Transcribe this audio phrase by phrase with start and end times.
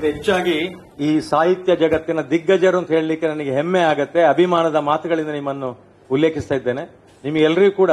[0.00, 0.58] ಅದಕ್ಕಿಂತ ಹೆಚ್ಚಾಗಿ
[1.06, 4.20] ಈ ಸಾಹಿತ್ಯ ಜಗತ್ತಿನ ದಿಗ್ಗಜರು ಅಂತ ಹೇಳಲಿಕ್ಕೆ ನನಗೆ ಹೆಮ್ಮೆ ಆಗತ್ತೆ.
[4.34, 5.70] ಅಭಿಮಾನದ ಮಾತುಗಳಿಂದ ನಿಮ್ಮನ್ನು
[6.10, 6.84] ಉಲ್ಲೇಖಿಸ್ತಾ ಇದ್ದೇನೆ.
[7.24, 7.92] ನಿಮಗೆಲ್ಲರಿಗೂ ಕೂಡ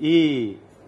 [0.00, 0.16] ಈ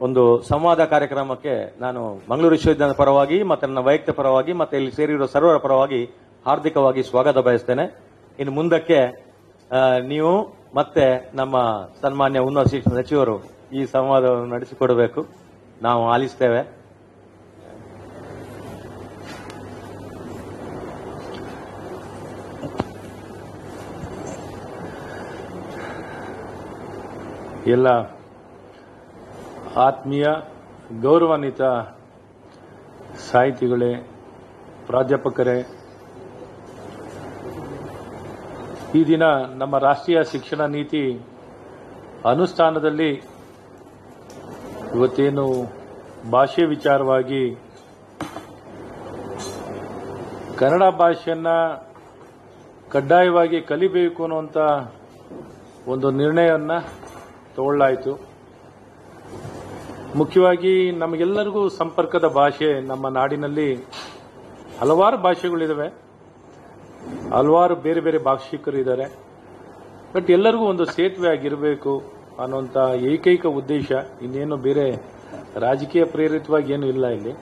[0.00, 2.00] ಒಂದು ಸಂವಾದ ಕಾರ್ಯಕ್ರಮಕ್ಕೆ ನಾನು
[2.30, 6.00] ಮಂಗಳೂರು ವಿಶ್ವವಿದ್ಯಾಲಯದ ಪರವಾಗಿ, ಮತ್ತೆ ನನ್ನ ವೈಯಕ್ತಿಕ ಪರವಾಗಿ, ಮತ್ತೆ ಇಲ್ಲಿ ಸೇರಿರುವ ಸರ್ವರ ಪರವಾಗಿ
[6.46, 7.84] ಹಾರ್ದಿಕವಾಗಿ ಸ್ವಾಗತ ಬಯಸ್ತೇನೆ.
[8.38, 9.00] ಇನ್ನು ಮುಂದಕ್ಕೆ
[10.12, 10.32] ನೀವು
[10.74, 11.56] ಮತ್ತೆ ನಮ್ಮ
[12.02, 13.36] ಸನ್ಮಾನ್ಯ ಉನ್ನತ ಶಿಕ್ಷಣ ಸಚಿವರು
[13.78, 15.20] ಈ ಸಂವಾದವನ್ನು ನಡೆಸಿಕೊಡಬೇಕು.
[15.82, 16.83] ನಾವು ಆಲಿಸ್ತೇವೆ.
[27.66, 27.86] ಎಲ್ಲ
[29.76, 30.24] ಆತ್ಮೀಯ
[31.02, 31.62] ಗೌರವಾನ್ವಿತ
[33.30, 33.94] ಸಾಹಿತಿಗಳೇ,
[34.86, 35.58] ಪ್ರಾಧ್ಯಾಪಕರೇ,
[38.94, 39.22] ಈ ದಿನ
[39.56, 41.18] ನಮ್ಮ ರಾಷ್ಟ್ರೀಯ ಶಿಕ್ಷಣ ನೀತಿ
[42.24, 43.10] ಅನುಷ್ಠಾನದಲ್ಲಿ
[44.94, 45.46] ಇವತ್ತೇನು
[46.30, 47.54] ಭಾಷೆ ವಿಚಾರವಾಗಿ
[50.56, 51.48] ಕನ್ನಡ ಭಾಷೆಯನ್ನ
[52.88, 54.56] ಕಡ್ಡಾಯವಾಗಿ ಕಲಿಬೇಕು ಅನ್ನುವಂಥ
[55.88, 56.72] ಒಂದು ನಿರ್ಣಯವನ್ನ
[57.56, 58.34] ತಗೊಳ್ಳಾಯಿತು
[60.16, 63.74] ಮುಖ್ಯವಾಗಿ ನಮಗೆಲ್ಲರಿಗೂ ಸಂಪರ್ಕದ ಭಾಷೆ ನಮ್ಮ ನಾಡಿನಲ್ಲಿ
[64.80, 65.88] ಹಲವಾರು ಭಾಷೆಗಳಿದಾವೆ.
[67.32, 69.06] ಹಲವಾರು ಬೇರೆ ಬೇರೆ ಭಾಷಿಕರು ಇದ್ದಾರೆ
[70.14, 72.02] ಬಟ್ ಎಲ್ಲರಿಗೂ ಒಂದು ಸೇತುವೆ ಆಗಿರಬೇಕು
[72.42, 74.86] ಅನ್ನುವಂಥ ಏಕೈಕ ಉದ್ದೇಶ, ಇನ್ನೇನು ಬೇರೆ
[75.56, 77.32] ರಾಜಕೀಯ ಪ್ರೇರಿತವಾಗಿ ಏನು ಇಲ್ಲ ಇಲ್ಲಿ.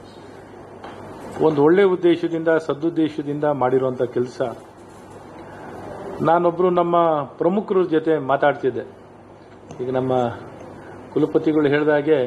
[1.44, 4.40] ಒಂದು ಒಳ್ಳೆ ಉದ್ದೇಶದಿಂದ, ಸದುದ್ದೇಶದಿಂದ ಮಾಡಿರುವಂಥ ಕೆಲಸ.
[6.22, 9.01] ನಾನೊಬ್ರು ನಮ್ಮ ಪ್ರಮುಖರ ಜೊತೆ ಮಾತಾಡ್ತಿದ್ದೆ.
[9.80, 10.12] ಈಗ ನಮ್ಮ
[11.12, 12.18] ಕುಲಪತಿಗಳು ಹೇಳಿದಾಗೆ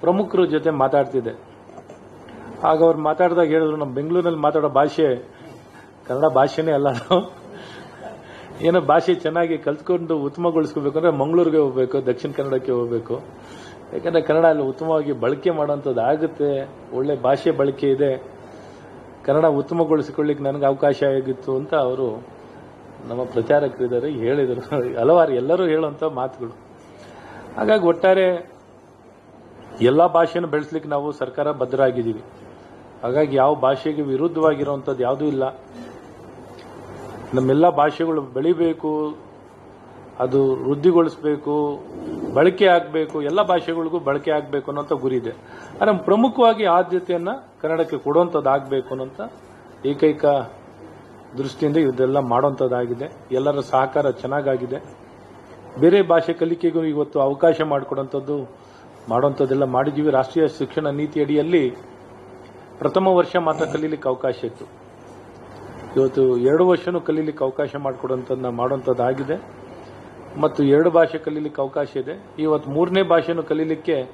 [0.00, 1.32] ಪ್ರಮುಖರ ಜೊತೆ ಮಾತಾಡ್ತಿದ್ದೆ.
[2.64, 5.08] ಆಗ ಅವ್ರು ಮಾತಾಡಿದಾಗ ಹೇಳಿದ್ರು ನಮ್ಮ ಬೆಂಗಳೂರಿನಲ್ಲಿ ಮಾತಾಡೋ ಭಾಷೆ
[6.08, 6.88] ಕನ್ನಡ ಭಾಷೆನೇ ಅಲ್ಲ.
[8.62, 13.14] ಏನೋ ಭಾಷೆ ಚೆನ್ನಾಗಿ ಕಲ್ತ್ಕೊಂಡು ಉತ್ತಮಗೊಳಿಸ್ಕೋಬೇಕು ಅಂದ್ರೆ ಮಂಗಳೂರಿಗೆ ಹೋಗ್ಬೇಕು, ದಕ್ಷಿಣ ಕನ್ನಡಕ್ಕೆ ಹೋಗ್ಬೇಕು.
[13.92, 16.50] ಯಾಕಂದ್ರೆ ಕನ್ನಡ ಅಲ್ಲಿ ಉತ್ತಮವಾಗಿ ಬಳಕೆ ಮಾಡೋಂಥದ್ದು ಆಗುತ್ತೆ,
[16.96, 18.12] ಒಳ್ಳೆ ಭಾಷೆ ಬಳಕೆ ಇದೆ.
[19.24, 22.39] ಕನ್ನಡ ಉತ್ತಮಗೊಳಿಸಿಕೊಳ್ಳಿಕ್ಕೆ ನನಗೆ ಅವಕಾಶ ಆಗಿತ್ತು ಅಂತ ಅವರು
[23.08, 24.62] ನಮ್ಮ ಪ್ರಚಾರಕರಿದ್ದಾರೆ ಹೇಳಿದರು.
[25.00, 26.54] ಹಲವಾರು ಎಲ್ಲರೂ ಹೇಳುವಂತ ಮಾತುಗಳು.
[27.58, 28.26] ಹಾಗಾಗಿ ಒಟ್ಟಾರೆ
[29.88, 32.22] ಎಲ್ಲ ಭಾಷೆಯನ್ನು ಬೆಳೆಸ್ಲಿಕ್ಕೆ ನಾವು ಸರ್ಕಾರ ಬದ್ಧ ಆಗಿದ್ದೀವಿ
[33.02, 35.44] ಹಾಗಾಗಿ ಯಾವ ಭಾಷೆಗೆ ವಿರುದ್ಧವಾಗಿರುವಂಥದ್ದು ಯಾವುದೂ ಇಲ್ಲ.
[37.36, 38.92] ನಮ್ಮೆಲ್ಲ ಭಾಷೆಗಳು ಬೆಳಿಬೇಕು,
[40.24, 40.38] ಅದು
[40.68, 41.54] ವೃದ್ಧಿಗೊಳಿಸಬೇಕು,
[42.36, 45.32] ಬಳಕೆ ಆಗಬೇಕು, ಎಲ್ಲ ಭಾಷೆಗಳಿಗೂ ಬಳಕೆ ಆಗಬೇಕು ಅನ್ನೋಂಥ ಗುರಿ ಇದೆ.
[45.80, 49.20] ಆದರೆ ಪ್ರಮುಖವಾಗಿ ಆದ್ಯತೆಯನ್ನು ಕನ್ನಡಕ್ಕೆ ಕೊಡುವಂಥದ್ದು ಆಗಬೇಕು ಅನ್ನೋಂಥ
[49.92, 50.24] ಏಕೈಕ
[51.38, 54.96] ದೃಷ್ಟಿಯಿಂದ ಇದೆಲ್ಲ ಮಾಡುವಂಥದ್ದಾಗಿದೆ ಎಲ್ಲರ ಸಹಕಾರ ಚೆನ್ನಾಗಾಗಿದೆ.
[55.80, 58.50] ಬೇರೆ ಭಾಷೆ ಕಲಿಕೆಗೂ ಇವತ್ತು ಅವಕಾಶ ಮಾಡಿಕೊಡುವಂಥದ್ದು,
[59.08, 60.10] ಮಾಡುವಂಥದ್ದೆಲ್ಲ ಮಾಡಿದ್ದೀವಿ.
[60.10, 61.76] ರಾಷ್ಟ್ರೀಯ ಶಿಕ್ಷಣ ನೀತಿ ಅಡಿಯಲ್ಲಿ
[62.78, 64.64] ಪ್ರಥಮ ವರ್ಷ ಮಾತ್ರ ಕಲೀಲಿಕ್ಕೆ ಅವಕಾಶ ಇತ್ತು.
[65.96, 69.36] ಇವತ್ತು ಎರಡು ವರ್ಷನೂ ಕಲೀಲಿಕ್ಕೆ ಅವಕಾಶ ಮಾಡಿಕೊಡುವಂಥದ್ದನ್ನ ಮಾಡುವಂಥದ್ದಾಗಿದೆ.
[70.40, 72.26] ಮತ್ತು ಎರಡು ಭಾಷೆ ಕಲೀಲಿಕ್ಕೆ ಅವಕಾಶ ಇದೆ.
[72.38, 74.10] ಇವತ್ತು ಮೂರನೇ ಭಾಷೆನೂ ಕಲೀಲಿಕ್ಕೆ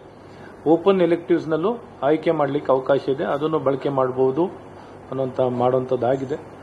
[0.66, 3.24] ಓಪನ್ ಎಲೆಕ್ಟಿವ್ಸ್ನಲ್ಲೂ ಆಯ್ಕೆ ಮಾಡಲಿಕ್ಕೆ ಅವಕಾಶ ಇದೆ.
[3.24, 4.46] ಅದನ್ನು ಬಳಕೆ ಮಾಡಬಹುದು
[5.10, 6.55] ಅನ್ನೋಂಥ ಮಾಡುವಂಥದ್ದಾಗಿದೆ.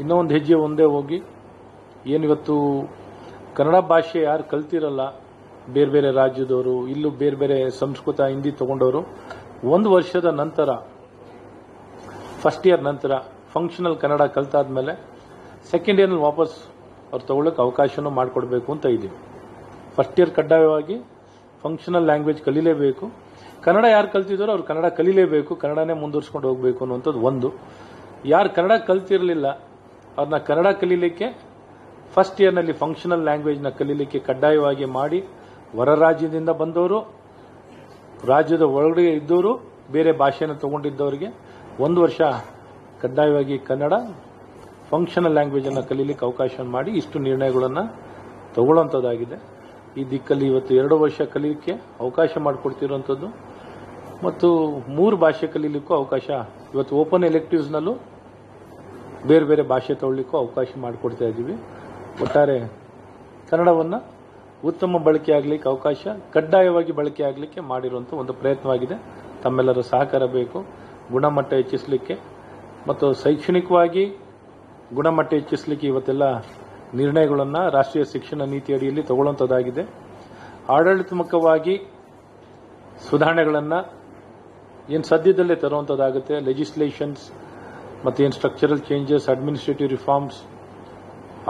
[0.00, 1.18] ಇನ್ನೂ ಒಂದು ಹೆಜ್ಜೆ ಒಂದೇ ಹೋಗಿ,
[2.06, 2.54] ಏನಿವತ್ತು
[3.56, 5.02] ಕನ್ನಡ ಭಾಷೆ ಯಾರು ಕಲ್ತಿರಲ್ಲ?
[5.72, 9.00] ಬೇರೆ ಬೇರೆ ರಾಜ್ಯದವರು, ಇಲ್ಲೂ ಬೇರೆ ಬೇರೆ ಸಂಸ್ಕೃತ, ಹಿಂದಿ ತಗೊಂಡವರು,
[9.74, 10.70] ಒಂದು ವರ್ಷದ ನಂತರ
[12.42, 13.12] ಫಸ್ಟ್ ಇಯರ್ ನಂತರ
[13.52, 14.92] ಫಂಕ್ಷನಲ್ ಕನ್ನಡ ಕಲ್ತಾದ್ಮೇಲೆ
[15.70, 16.54] ಸೆಕೆಂಡ್ ಇಯರ್ನಲ್ಲಿ ವಾಪಸ್
[17.12, 19.16] ಅವ್ರು ತಗೊಳ್ಳೋಕೆ ಅವಕಾಶನೂ ಮಾಡಿಕೊಡ್ಬೇಕು ಅಂತ ಇದ್ದೀವಿ.
[19.96, 20.96] ಫಸ್ಟ್ ಇಯರ್ ಕಡ್ಡಾಯವಾಗಿ
[21.62, 23.04] ಫಂಕ್ಷನಲ್ ಲ್ಯಾಂಗ್ವೇಜ್ ಕಲೀಲೇಬೇಕು.
[23.62, 27.48] ಕನ್ನಡ ಯಾರು ಕಲ್ತಿದ್ದಾರೋ ಅವ್ರು ಕನ್ನಡ ಕಲೀಲೇಬೇಕು, ಕನ್ನಡನೇ ಮುಂದುವರ್ಸ್ಕೊಂಡು ಹೋಗಬೇಕು ಅನ್ನುವಂಥದ್ದು ಒಂದು.
[28.24, 29.67] ಯಾರು ಕನ್ನಡ ಕಲ್ತಿರಲಿಲ್ಲ
[30.18, 31.26] ಅವ್ರನ್ನ ಕನ್ನಡ ಕಲೀಲಿಕ್ಕೆ
[32.14, 35.18] ಫಸ್ಟ್ ಇಯರ್ನಲ್ಲಿ ಫಂಕ್ಷನಲ್ ಲ್ಯಾಂಗ್ವೇಜ್ನ ಕಲೀಲಿಕ್ಕೆ ಕಡ್ಡಾಯವಾಗಿ ಮಾಡಿ
[35.74, 36.98] ಹೊರ ರಾಜ್ಯದಿಂದ ಬಂದವರು,
[38.28, 39.52] ರಾಜ್ಯದ ಒಳಗಡೆ ಇದ್ದವರು,
[39.90, 41.28] ಬೇರೆ ಭಾಷೆಯನ್ನು ತಗೊಂಡಿದ್ದವರಿಗೆ
[41.80, 42.20] ಒಂದು ವರ್ಷ
[43.02, 43.94] ಕಡ್ಡಾಯವಾಗಿ ಕನ್ನಡ
[44.90, 47.84] ಫಂಕ್ಷನಲ್ ಲ್ಯಾಂಗ್ವೇಜ್ ಅನ್ನು ಕಲೀಲಿಕ್ಕೆ ಅವಕಾಶ ಮಾಡಿ ಇಷ್ಟು ನಿರ್ಣಯಗಳನ್ನು
[48.54, 49.36] ತಗೊಳ್ಳುವಂಥದ್ದಾಗಿದೆ
[49.96, 53.28] ಈ ದಿಕ್ಕಲ್ಲಿ ಇವತ್ತು ಎರಡು ವರ್ಷ ಕಲೀಲಿಕ್ಕೆ ಅವಕಾಶ ಮಾಡಿಕೊಡ್ತಿರುವಂಥದ್ದು
[54.24, 54.48] ಮತ್ತು
[54.88, 56.26] ಮೂರು ಭಾಷೆ ಕಲೀಲಿಕ್ಕೂ ಅವಕಾಶ
[56.74, 57.94] ಇವತ್ತು ಓಪನ್ ಎಲೆಕ್ಟಿವ್ಸ್ನಲ್ಲೂ
[59.30, 61.54] ಬೇರೆ ಬೇರೆ ಭಾಷೆ ತಗೊಳ್ಳಿಕ್ಕೂ ಅವಕಾಶ ಮಾಡಿಕೊಡ್ತಾ ಇದ್ದೀವಿ.
[62.24, 62.56] ಒಟ್ಟಾರೆ
[63.50, 63.98] ಕನ್ನಡವನ್ನು
[64.70, 66.02] ಉತ್ತಮ ಬಳಕೆ ಆಗಲಿಕ್ಕೆ ಅವಕಾಶ,
[66.34, 68.96] ಕಡ್ಡಾಯವಾಗಿ ಬಳಕೆ ಆಗಲಿಕ್ಕೆ ಮಾಡಿರುವಂಥ ಒಂದು ಪ್ರಯತ್ನವಾಗಿದೆ.
[69.44, 70.58] ತಮ್ಮೆಲ್ಲರ ಸಹಕಾರ ಬೇಕು,
[71.14, 72.14] ಗುಣಮಟ್ಟ ಹೆಚ್ಚಿಸಲಿಕ್ಕೆ
[72.88, 74.04] ಮತ್ತು ಶೈಕ್ಷಣಿಕವಾಗಿ
[74.98, 76.24] ಗುಣಮಟ್ಟ ಹೆಚ್ಚಿಸಲಿಕ್ಕೆ ಇವತ್ತೆಲ್ಲ
[77.00, 79.82] ನಿರ್ಣಯಗಳನ್ನು ರಾಷ್ಟ್ರೀಯ ಶಿಕ್ಷಣ ನೀತಿ ಅಡಿಯಲ್ಲಿ ತಗೊಳ್ಳುವಂಥದ್ದಾಗಿದೆ
[80.76, 81.74] ಆಡಳಿತಾತ್ಮಕವಾಗಿ
[83.08, 83.80] ಸುಧಾರಣೆಗಳನ್ನು
[84.94, 87.24] ಏನು ಸದ್ಯದಲ್ಲೇ ತರುವಂಥದ್ದಾಗುತ್ತೆ ಲೆಜಿಸ್ಲೇಷನ್ಸ್
[88.04, 90.38] ಮತ್ತು ಏನು ಸ್ಟ್ರಕ್ಚರಲ್ ಚೇಂಜಸ್ ಅಡ್ಮಿನಿಸ್ಟ್ರೇಟಿವ್ ರಿಫಾರ್ಮ್ಸ್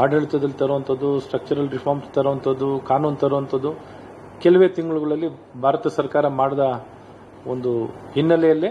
[0.02, 3.70] ಆಡಳಿತದಲ್ಲಿ ತರುವಂಥದ್ದು ಸ್ಟ್ರಕ್ಚರಲ್ ರಿಫಾರ್ಮ್ಸ್ ತರುವಂಥದ್ದು, ಕಾನೂನು ತರುವಂಥದ್ದು,
[4.44, 5.28] ಕೆಲವೇ ತಿಂಗಳುಗಳಲ್ಲಿ
[5.64, 6.64] ಭಾರತ ಸರ್ಕಾರ ಮಾಡಿದ
[7.52, 7.72] ಒಂದು
[8.16, 8.70] ಹಿನ್ನೆಲೆಯಲ್ಲೇ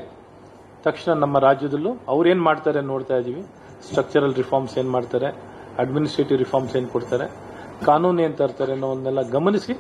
[0.86, 3.44] ತಕ್ಷಣ ನಮ್ಮ ರಾಜ್ಯದಲ್ಲೂ ಅವ್ರೇನು ಮಾಡ್ತಾರೆ ನೋಡ್ತಾ ಇದ್ದೀವಿ
[3.88, 5.30] ಸ್ಟ್ರಕ್ಚರಲ್ ರಿಫಾರ್ಮ್ಸ್ ಏನು ಮಾಡ್ತಾರೆ
[5.84, 7.26] ಅಡ್ಮಿನಿಸ್ಟ್ರೇಟಿವ್ ರಿಫಾರ್ಮ್ಸ್ ಏನು ಕೊಡ್ತಾರೆ,
[7.90, 9.74] ಕಾನೂನು ಏನು ತರ್ತಾರೆ ಅನ್ನೋದನ್ನೆಲ್ಲ ಗಮನಿಸಿ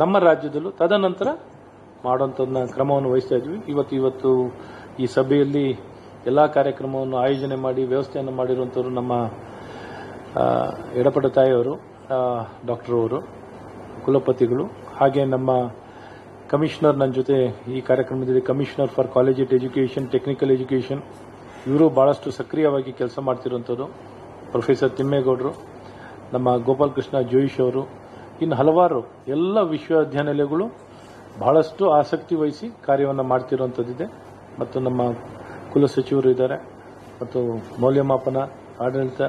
[0.00, 1.28] ನಮ್ಮ ರಾಜ್ಯದಲ್ಲೂ ತದನಂತರ
[2.06, 3.58] ಮಾಡುವಂಥದ್ದನ್ನ ಕ್ರಮವನ್ನು ವಹಿಸ್ತಾ ಇದ್ವಿ.
[3.72, 4.30] ಇವತ್ತು ಇವತ್ತು
[5.02, 5.66] ಈ ಸಭೆಯಲ್ಲಿ
[6.30, 9.12] ಎಲ್ಲ ಕಾರ್ಯಕ್ರಮವನ್ನು ಆಯೋಜನೆ ಮಾಡಿ ವ್ಯವಸ್ಥೆಯನ್ನು ಮಾಡಿರುವಂಥವ್ರು ನಮ್ಮ
[11.00, 11.74] ಎಡಪಡ ತಾಯಿಯವರು
[12.70, 13.18] ಡಾಕ್ಟರ್ ಅವರು
[14.04, 14.64] ಕುಲಪತಿಗಳು,
[14.98, 15.50] ಹಾಗೆ ನಮ್ಮ
[16.52, 17.36] ಕಮಿಷನರ್ ನನ್ನ ಜೊತೆ
[17.76, 21.00] ಈ ಕಾರ್ಯಕ್ರಮದಲ್ಲಿ commissioner for college education, technical education,
[21.68, 23.86] ಇವರು ಬಹಳಷ್ಟು ಸಕ್ರಿಯವಾಗಿ ಕೆಲಸ ಮಾಡ್ತಿರುವಂಥದ್ದು
[24.52, 25.52] ಪ್ರೊಫೆಸರ್ ತಿಮ್ಮೇಗೌಡರು,
[26.34, 27.82] ನಮ್ಮ ಗೋಪಾಲಕೃಷ್ಣ ಜೋಯಿಶ್ ಅವರು,
[28.44, 29.00] ಇನ್ನು ಹಲವಾರು
[29.36, 30.66] ಎಲ್ಲ ವಿಶ್ವವಿದ್ಯಾನಿಲಯಗಳು
[31.42, 34.06] ಬಹಳಷ್ಟು ಆಸಕ್ತಿ ವಹಿಸಿ ಕಾರ್ಯವನ್ನು ಮಾಡ್ತಿರುವಂಥದ್ದಿದೆ
[34.60, 35.02] ಮತ್ತು ನಮ್ಮ
[35.76, 36.56] ಕುಲಸಚಿವರು ಇದ್ದಾರೆ
[37.22, 37.38] ಮತ್ತು
[37.82, 38.38] ಮೌಲ್ಯಮಾಪನ
[38.84, 39.22] ಆಡಳಿತ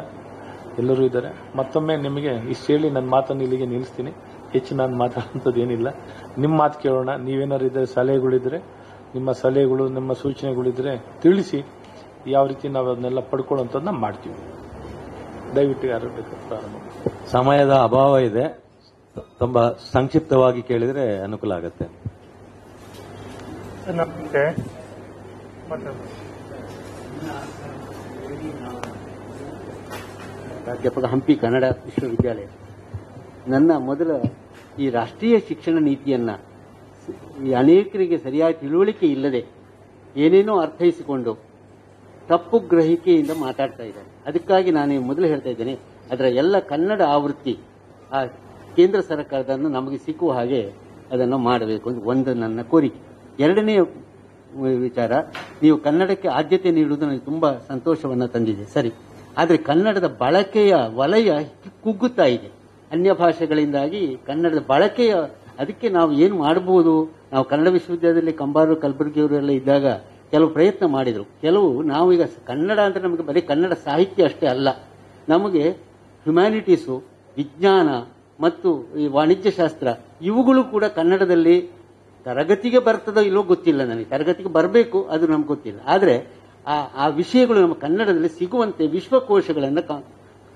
[0.82, 1.30] ಎಲ್ಲರೂ ಇದ್ದಾರೆ.
[1.58, 4.12] ಮತ್ತೊಮ್ಮೆ ನಿಮಗೆ ಇಷ್ಟು ಹೇಳಿ ನನ್ನ ಮಾತನ್ನು ಇಲ್ಲಿಗೆ ನಿಲ್ಲಿಸ್ತೀನಿ.
[4.52, 5.90] ಹೆಚ್ಚು ನಾನು ಮಾತಾಡುವಂಥದ್ದು ಏನಿಲ್ಲ.
[6.44, 7.10] ನಿಮ್ಮ ಮಾತು ಕೇಳೋಣ.
[7.28, 8.60] ನೀವೇನಾದ್ರು ಇದ್ದರೆ ಸಲಹೆಗಳಿದ್ರೆ
[9.16, 11.60] ನಿಮ್ಮ ಸಲಹೆಗಳು ನಿಮ್ಮ ಸೂಚನೆಗಳಿದ್ರೆ ತಿಳಿಸಿ
[12.36, 14.38] ಯಾವ ರೀತಿ ನಾವು ಅದನ್ನೆಲ್ಲ ಪಡ್ಕೊಳ್ಳುವಂಥದ್ದನ್ನ ಮಾಡ್ತೀವಿ.
[15.56, 16.76] ದಯವಿಟ್ಟು ಯಾರು ಬೇಕಾದ್ರೂ ಪ್ರಾರಂಭ
[17.34, 18.46] ಸಮಯದ ಅಭಾವ ಇದೆ.
[19.44, 19.64] ತುಂಬಾ
[19.94, 21.86] ಸಂಕ್ಷಿಪ್ತವಾಗಿ ಕೇಳಿದರೆ ಅನುಕೂಲ ಆಗುತ್ತೆ
[24.00, 24.44] ನಮಸ್ತೆ
[25.72, 25.92] ಮತ್ತೆ
[30.68, 32.48] ಪ್ರಾಧ್ಯಾಪಕ ಹಂಪಿ ಕನ್ನಡ ವಿಶ್ವವಿದ್ಯಾಲಯ.
[33.54, 34.12] ನನ್ನ ಮೊದಲ
[34.84, 36.32] ಈ ರಾಷ್ಟ್ರೀಯ ಶಿಕ್ಷಣ ನೀತಿಯನ್ನ
[37.46, 39.42] ಈ ಅನೇಕರಿಗೆ ಸರಿಯಾದ ತಿಳುವಳಿಕೆ ಇಲ್ಲದೆ
[40.24, 41.34] ಏನೇನೋ ಅರ್ಥೈಸಿಕೊಂಡು
[42.32, 44.10] ತಪ್ಪು ಗ್ರಹಿಕೆಯಿಂದ ಮಾತಾಡ್ತಾ ಇದ್ದಾರೆ.
[44.30, 45.76] ಅದಕ್ಕಾಗಿ ನಾನು ಮೊದಲು ಹೇಳ್ತಾ ಇದ್ದೇನೆ,
[46.12, 47.56] ಅದರ ಎಲ್ಲ ಕನ್ನಡ ಆವೃತ್ತಿ
[48.12, 48.26] ಆ
[48.78, 50.62] ಕೇಂದ್ರ ಸರ್ಕಾರದನ್ನು ನಮಗೆ ಸಿಕ್ಕುವ ಹಾಗೆ
[51.14, 53.02] ಅದನ್ನು ಮಾಡಬೇಕು ಅಂತ ಒಂದು ನನ್ನ ಕೋರಿಕೆ.
[53.46, 53.78] ಎರಡನೇ
[54.88, 55.12] ವಿಚಾರ,
[55.64, 58.66] ನೀವು ಕನ್ನಡಕ್ಕೆ ಆದ್ಯತೆ ನೀಡುವುದು ನನಗೆ ತುಂಬಾ ಸಂತೋಷವನ್ನು ತಂದಿದೆ.
[58.78, 58.92] ಸರಿ.
[59.38, 61.32] ಆದರೆ ಕನ್ನಡದ ಬಳಕೆಯ ವಲಯ
[61.84, 62.50] ಕುಗ್ಗುತ್ತಾ ಇದೆ.
[62.92, 65.14] ಅನ್ಯ ಭಾಷೆಗಳಿಂದಾಗಿ ಕನ್ನಡದ ಬಳಕೆಯ,
[65.60, 66.94] ಅದಕ್ಕೆ ನಾವು ಏನು ಮಾಡಬಹುದು
[67.34, 69.88] ನಾವು ಕನ್ನಡ ವಿಶ್ವವಿದ್ಯಾಲಯದಲ್ಲಿ ಕಂಬಾರು ಕಲಬುರಗಿಯವರು ಎಲ್ಲ ಇದ್ದಾಗ
[70.32, 71.26] ಕೆಲವು ಪ್ರಯತ್ನ ಮಾಡಿದರು.
[71.42, 74.70] ಕೆಲವು, ನಾವು ಈಗ ಕನ್ನಡ ಅಂದರೆ ನಮಗೆ ಬರೀ ಕನ್ನಡ ಸಾಹಿತ್ಯ ಅಷ್ಟೇ ಅಲ್ಲ.
[75.30, 75.64] ನಮಗೆ
[76.26, 76.96] ಹ್ಯುಮ್ಯಾನಿಟೀಸು,
[77.38, 77.90] ವಿಜ್ಞಾನ
[78.40, 78.70] ಮತ್ತು
[79.02, 79.88] ಈ ವಾಣಿಜ್ಯ ಶಾಸ್ತ್ರ
[80.22, 81.56] ಇವುಗಳು ಕೂಡ ಕನ್ನಡದಲ್ಲಿ
[82.26, 85.80] ತರಗತಿಗೆ ಬರ್ತದೋ ಇಲ್ಲೋ ಗೊತ್ತಿಲ್ಲ ನನಗೆ ತರಗತಿಗೆ ಬರಬೇಕು, ಅದು ನಮ್ಗೆ ಗೊತ್ತಿಲ್ಲ.
[85.88, 86.16] ಆದರೆ
[86.68, 89.84] ಆ ಆ ವಿಷಯಗಳು ನಮ್ಮ ಕನ್ನಡದಲ್ಲಿ ಸಿಗುವಂತೆ ವಿಶ್ವಕೋಶಗಳನ್ನು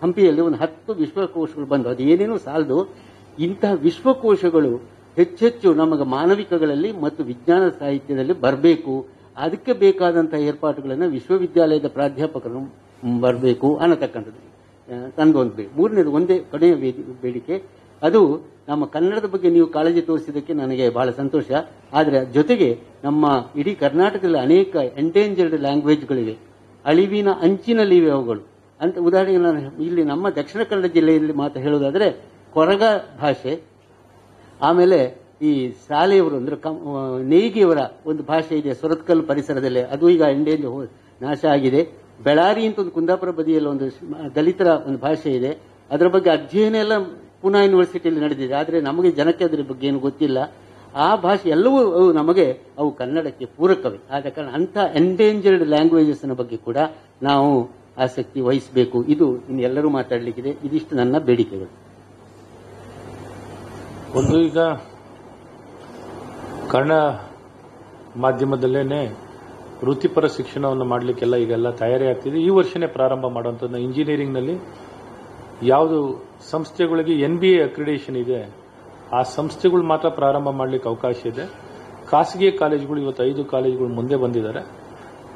[0.02, 2.78] ಹಂಪಿಯಲ್ಲಿ ಒಂದು ಹತ್ತು ವಿಶ್ವಕೋಶಗಳು ಬಂದು, ಅದು ಏನೇನೂ ಸಾಲದು
[3.40, 4.72] ಇಂತಹ ವಿಶ್ವಕೋಶಗಳು
[5.18, 8.94] ಹೆಚ್ಚೆಚ್ಚು ನಮಗೆ ಮಾನವಿಕಗಳಲ್ಲಿ ಮತ್ತು ವಿಜ್ಞಾನ ಸಾಹಿತ್ಯದಲ್ಲಿ ಬರಬೇಕು.
[9.38, 12.62] ಅದಕ್ಕೆ ಬೇಕಾದಂತಹ ಏರ್ಪಾಟುಗಳನ್ನು ವಿಶ್ವವಿದ್ಯಾಲಯದ ಪ್ರಾಧ್ಯಾಪಕರು
[13.20, 14.42] ಬರಬೇಕು ಅನ್ನತಕ್ಕಂಥದ್ದು.
[15.18, 15.40] ತಂದು
[15.76, 16.74] ಮೂರನೇದು ಒಂದೇ ಕಡೆಯ
[17.22, 17.56] ಬೇಡಿಕೆ.
[18.02, 18.22] ಅದು
[18.68, 21.50] ನಮ್ಮ ಕನ್ನಡದ ಬಗ್ಗೆ ನೀವು ಕಾಳಜಿ ತೋರಿಸಿದ್ದಕ್ಕೆ ನನಗೆ ಬಹಳ ಸಂತೋಷ.
[21.94, 22.70] ಆದರೆ ಜೊತೆಗೆ
[23.04, 23.26] ನಮ್ಮ
[23.56, 26.36] ಇಡೀ ಕರ್ನಾಟಕದಲ್ಲಿ ಅನೇಕ ಎಂಡೇಂಜರ್ಡ್ ಲ್ಯಾಂಗ್ವೇಜ್ಗಳಿವೆ
[26.86, 28.42] ಅಳಿವಿನ ಅಂಚಿನಲ್ಲಿವೆ ಅವುಗಳು.
[28.80, 32.08] ಅಂತ ಉದಾಹರಣೆಗೆ ನಾನು ಇಲ್ಲಿ ನಮ್ಮ ದಕ್ಷಿಣ ಕನ್ನಡ ಜಿಲ್ಲೆಯಲ್ಲಿ ಮಾತು ಹೇಳೋದಾದ್ರೆ
[32.54, 32.84] ಕೊರಗ
[33.22, 33.54] ಭಾಷೆ,
[34.62, 35.00] ಆಮೇಲೆ
[35.42, 35.52] ಈ
[35.88, 36.56] ಶಾಲೆಯವರು ಅಂದ್ರೆ
[37.34, 39.82] ನೇಯ್ಗೆಯವರ ಒಂದು ಭಾಷೆ ಇದೆ ಸುರತ್ಕಲ್ ಪರಿಸರದಲ್ಲಿ.
[39.94, 40.66] ಅದು ಈಗ ಎಂಡೇಂಜ್
[41.22, 41.82] ನಾಶ ಆಗಿದೆ.
[42.24, 43.86] ಬೆಳಾರಿ ಅಂತ ಒಂದು ಕುಂದಾಪುರ ಬದಿಯಲ್ಲಿ ಒಂದು
[44.36, 45.52] ದಲಿತರ ಒಂದು ಭಾಷೆ ಇದೆ.
[45.92, 46.76] ಅದರ ಬಗ್ಗೆ ಅಧ್ಯಯನ
[47.42, 48.54] ಪುನಾ ಯೂನಿವರ್ಸಿಟಿಯಲ್ಲಿ ನಡೆದಿದೆ.
[48.54, 50.38] ಆದರೆ ನಮಗೆ ಜನಕ್ಕೆ ಅದರ ಬಗ್ಗೆ ಏನು ಗೊತ್ತಿಲ್ಲ.
[50.96, 53.98] ಆ ಭಾಷೆ ಎಲ್ಲವೂ ಅವು ನಮಗೆ, ಅವು ಕನ್ನಡಕ್ಕೆ ಪೂರಕವೇ.
[54.12, 56.78] ಆದ ಕಾರಣ ಅಂಥ ಎಂಡೇಂಜರ್ಡ್ ಲ್ಯಾಂಗ್ವೇಜಸ್ನ ಬಗ್ಗೆ ಕೂಡ
[57.24, 59.04] ನಾವು ಆಸಕ್ತಿ ವಹಿಸಬೇಕು.
[59.04, 60.50] ಇದು ಇನ್ನು ಎಲ್ಲರೂ ಮಾತಾಡಲಿಕ್ಕಿದೆ.
[60.50, 61.92] ಇದಿಷ್ಟು ನನ್ನ ಬೇಡಿಕೆಗಳು.
[64.18, 64.58] ಒಂದು ಈಗ
[66.70, 66.92] ಕನ್ನಡ
[68.16, 69.08] ಮಾಧ್ಯಮದಲ್ಲೇನೆ
[69.86, 72.38] ವೃತ್ತಿಪರ ಶಿಕ್ಷಣವನ್ನು ಮಾಡಲಿಕ್ಕೆಲ್ಲ ಈಗೆಲ್ಲ ತಯಾರಿ ಆಗ್ತಿದೆ.
[72.38, 74.56] ಈ ವರ್ಷನೇ ಪ್ರಾರಂಭ ಮಾಡುವಂಥದ್ದು ಇಂಜಿನಿಯರಿಂಗ್ನಲ್ಲಿ
[75.64, 75.98] ಯಾವುದು
[76.52, 78.40] ಸಂಸ್ಥೆಗಳಿಗೆ ಎನ್ ಬಿ ಎ ಅಕ್ರಿಡೇಷನ್ ಇದೆ,
[79.18, 81.46] ಆ ಸಂಸ್ಥೆಗಳು ಮಾತ್ರ ಪ್ರಾರಂಭ ಮಾಡಲಿಕ್ಕೆ ಅವಕಾಶ ಇದೆ.
[82.12, 84.62] ಖಾಸಗಿ ಕಾಲೇಜುಗಳು ಇವತ್ತು ಐದು ಕಾಲೇಜುಗಳು ಮುಂದೆ ಬಂದಿದ್ದಾರೆ.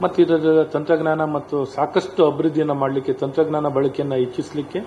[0.04, 4.80] ಮತ್ತು ಇದರ ತಂತ್ರಜ್ಞಾನ ಮತ್ತು ಸಾಕಷ್ಟು ಅಭಿವೃದ್ಧಿಯನ್ನು ಮಾಡಲಿಕ್ಕೆ, ತಂತ್ರಜ್ಞಾನ ಬಳಕೆಯನ್ನು ಹೆಚ್ಚಿಸಲಿಕ್ಕೆ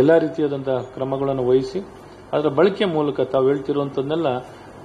[0.00, 1.80] ಎಲ್ಲ ರೀತಿಯಾದಂತಹ ಕ್ರಮಗಳನ್ನು ವಹಿಸಿ,
[2.32, 4.28] ಅದರ ಬಳಕೆ ಮೂಲಕ ತಾವು ಹೇಳ್ತಿರುವಂಥದ್ದನ್ನೆಲ್ಲ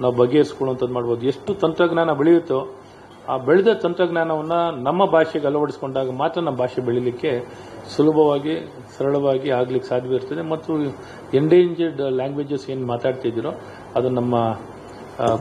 [0.02, 1.26] ನಾವು ಬಗೆಹರಿಸ್ಕೊಳ್ಳುವಂಥದ್ದು ಮಾಡ್ಬೋದು.
[1.26, 2.60] ಎಷ್ಟು ತಂತ್ರಜ್ಞಾನ ಬೆಳೆಯುತ್ತೋ,
[3.28, 7.32] ಆ ಬೆಳೆದ ತಂತ್ರಜ್ಞಾನವನ್ನು ನಮ್ಮ ಭಾಷೆಗೆ ಅಳವಡಿಸಿಕೊಂಡಾಗ ಮಾತ್ರ ನಮ್ಮ ಭಾಷೆ ಬೆಳೀಲಿಕ್ಕೆ
[7.96, 8.54] ಸುಲಭವಾಗಿ,
[8.98, 10.42] ಸರಳವಾಗಿ ಆಗ್ಲಿಕ್ಕೆ ಸಾಧ್ಯ ಇರ್ತದೆ.
[10.42, 10.72] ಮತ್ತು
[11.34, 13.52] ಎಂಡೇಂಜರ್ಡ್ ಲ್ಯಾಂಗ್ವೇಜಸ್ ಏನು ಮಾತಾಡ್ತಿದ್ದೀರೋ
[13.96, 14.34] ಅದು ನಮ್ಮ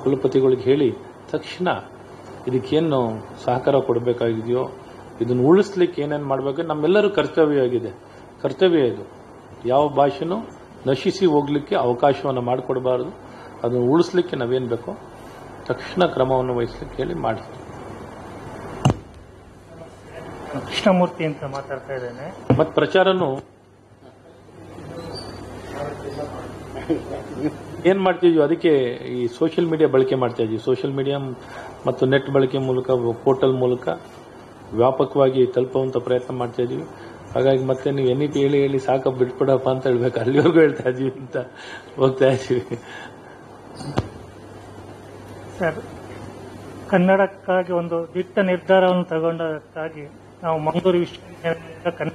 [0.04, 0.90] ಕುಲಪತಿಗಳಿಗೆ ಹೇಳಿ,
[1.32, 1.68] ತಕ್ಷಣ
[2.48, 3.00] ಇದಕ್ಕೇನು
[3.44, 4.70] ಸಹಕಾರ ಕೊಡಬೇಕಾಗಿದೆಯೋ,
[5.22, 7.92] ಇದನ್ನು ಉಳಿಸ್ಲಿಕ್ಕೆ ಏನೇನು ಮಾಡಬೇಕು, ನಮ್ಮೆಲ್ಲರೂ ಕರ್ತವ್ಯ ಆಗಿದೆ.
[8.42, 9.04] ಕರ್ತವ್ಯ ಇದು.
[9.66, 10.38] ಯಾವ ಭಾಷೆನೂ
[10.88, 13.12] ನಶಿಸಿ ಹೋಗ್ಲಿಕ್ಕೆ ಅವಕಾಶವನ್ನು ಮಾಡಿಕೊಡಬಾರದು.
[13.64, 14.92] ಅದನ್ನು ಉಳಿಸ್ಲಿಕ್ಕೆ ನಾವೇನು ಬೇಕೋ,
[15.66, 17.67] ತಕ್ಷಣ ಕ್ರಮವನ್ನು ವಹಿಸ್ಲಿಕ್ಕೆ ಹೇಳಿ ಮಾಡ್ತೀವಿ.
[20.88, 22.26] ಕೃಷ್ಣಮೂರ್ತಿ ಅಂತ ಮಾತಾಡ್ತಾ ಇದ್ದೇನೆ.
[22.60, 23.28] ಮತ್ತು ಪ್ರಚಾರನು
[27.90, 28.40] ಏನ್ ಮಾಡ್ತಿದ್ವಿ?
[28.46, 28.72] ಅದಕ್ಕೆ
[29.16, 30.60] ಈ ಸೋಷಿಯಲ್ ಮೀಡಿಯಾ ಬಳಕೆ ಮಾಡ್ತಾ ಇದ್ವಿ.
[30.68, 31.18] ಸೋಷಿಯಲ್ ಮೀಡಿಯಾ
[31.88, 32.88] ಮತ್ತು ನೆಟ್ ಬಳಕೆ ಮೂಲಕ
[33.26, 33.86] ಪೋರ್ಟಲ್ ಮೂಲಕ
[34.82, 36.86] ವ್ಯಾಪಕವಾಗಿ ತಲುಪುವಂತ ಪ್ರಯತ್ನ ಮಾಡ್ತಾ ಇದೀವಿ.
[37.34, 40.20] ಹಾಗಾಗಿ ಮತ್ತೆ ನೀವು ಎನ್ ಇ ಪಿ ಹೇಳಿ ಹೇಳಿ ಸಾಕ ಬಿಟ್ಬಿಡಪ್ಪ ಅಂತ ಹೇಳ್ಬೇಕು.
[40.24, 41.38] ಅಲ್ಲಿವರೆಗೂ ಹೇಳ್ತಾ ಇದೀವಿ ಅಂತ
[42.00, 42.78] ಹೋಗ್ತಾ ಇದೀವಿ.
[45.58, 45.80] ಸರ್
[46.94, 50.06] ಕನ್ನಡಕ್ಕಾಗಿ ಒಂದು ದಿಟ್ಟ ನಿರ್ಧಾರವನ್ನು ತಗೊಂಡದಕ್ಕಾಗಿ
[50.44, 52.14] ನಾವು ಮಂಗಳೂರು ವಿಶ್ವವಿದ್ಯಾಲಯದ ಕನ್ನಡ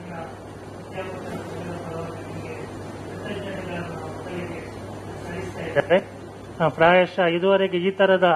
[6.69, 8.29] ಪ್ರಾಯಶಃ ಇದುವರೆಗೆ ಈ ತರದ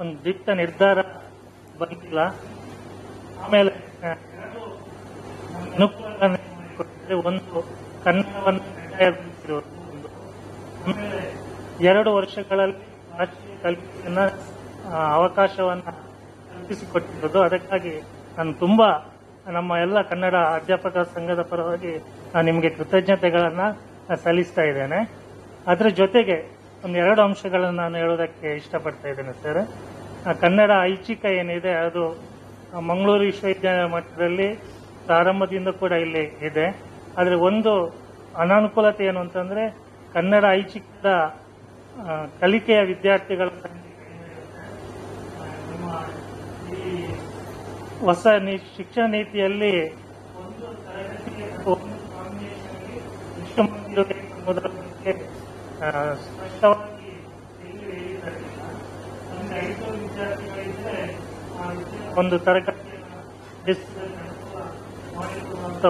[0.00, 0.98] ಒಂದು ದಿಟ್ಟ ನಿರ್ಧಾರ
[1.78, 2.18] ಬಂದಿಲ್ಲ.
[3.42, 3.70] ಆಮೇಲೆ
[5.74, 6.12] ಅನುಕೂಲ
[7.26, 7.54] ಒಂದು
[8.04, 8.64] ಕನ್ನಡವನ್ನು
[11.80, 12.84] ಎರಡು ವರ್ಷಗಳಲ್ಲಿ
[13.62, 14.20] ಕಲ್ಪನೆಯನ್ನ
[15.16, 17.38] ಅವಕಾಶವನ್ನು ಅವಕಾಶವನ್ನ ಕಲ್ಪಿಸಿಕೊಟ್ಟಿರೋದು.
[17.42, 17.94] ಅದಕ್ಕಾಗಿ
[18.38, 18.88] ನಾನು ತುಂಬಾ
[19.46, 21.96] ನಮ್ಮ ಎಲ್ಲ ಕನ್ನಡ ಅಧ್ಯಾಪಕ ಸಂಘದ ಪರವಾಗಿ
[22.34, 23.60] ನಾನು ನಿಮಗೆ ಕೃತಜ್ಞತೆಗಳನ್ನ
[24.14, 25.10] ಸಲ್ಲಿಸ್ತಾ ಇದ್ದೇನೆ.
[25.66, 29.68] ಅದರ ಜೊತೆಗೆ ಒಂದು ಎರಡು ಅಂಶಗಳನ್ನು ನಾನು ಹೇಳೋದಕ್ಕೆ ಇಷ್ಟಪಡ್ತಾ ಇದ್ದೇನೆ ಸರ್.
[30.40, 32.22] ಕನ್ನಡ ಐಚ್ಛಿಕ ಏನಿದೆ ಅದು
[32.80, 34.54] ಮಂಗಳೂರು ವಿಶ್ವವಿದ್ಯಾಲಯ ಮಟ್ಟದಲ್ಲಿ
[35.06, 36.80] ಪ್ರಾರಂಭದಿಂದ ಕೂಡ ಇಲ್ಲಿ ಇದೆ.
[37.18, 37.94] ಆದರೆ ಒಂದು
[38.36, 39.76] ಅನಾನುಕೂಲತೆ ಏನು ಅಂತಂದ್ರೆ
[40.12, 41.34] ಕನ್ನಡ ಐಚ್ಛಿಕದ
[42.40, 44.62] ಕಲಿಕೆಯ ವಿದ್ಯಾರ್ಥಿಗಳ ಕಡಿಮೆ ಇರುತ್ತೆ.
[45.38, 45.88] ಆ, ನಮ್ಮ
[46.74, 47.06] ಈ
[48.02, 48.26] ಹೊಸ
[48.76, 49.92] ಶಿಕ್ಷಣ ನೀತಿಯಲ್ಲಿ
[50.52, 51.44] ಒಂದು ತರಗತಿಗೆ
[56.52, 56.76] ಅಥವಾ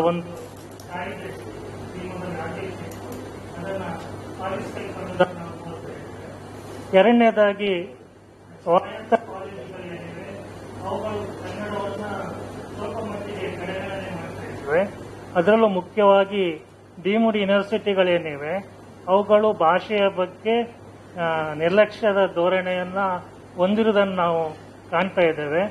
[0.03, 0.05] ಒಂದು.
[0.05, 0.23] ಒಂದು
[6.93, 7.99] ಎರಡನೇದಾಗಿ
[8.63, 10.27] ಸ್ವಾಯತ್ತ ಕಾಲೇಜುಗಳೇನಿವೆ
[10.83, 12.05] ಅವುಗಳು ಕನ್ನಡವನ್ನ
[12.75, 14.83] ಸ್ವಲ್ಪ ಮಟ್ಟಿಗೆ ಕಡೆಗಣನೆ ಮಾಡ್ತಾ ಇವೆ
[15.37, 16.65] ಅದರಲ್ಲೂ ಮುಖ್ಯವಾಗಿ
[17.03, 18.55] ಡೀಮ್ಡ್ ಯೂನಿವರ್ಸಿಟಿಗಳೇನಿವೆ
[19.09, 20.55] ಅವುಗಳು ಭಾಷೆಯ ಬಗ್ಗೆ
[21.59, 22.99] ನಿರ್ಲಕ್ಷ್ಯದ ಧೋರಣೆಯನ್ನ
[23.57, 24.41] ಹೊಂದಿರುವುದನ್ನು ನಾವು
[24.91, 25.63] ಕಾಣ್ತಾ ಇದ್ದೇವೆ.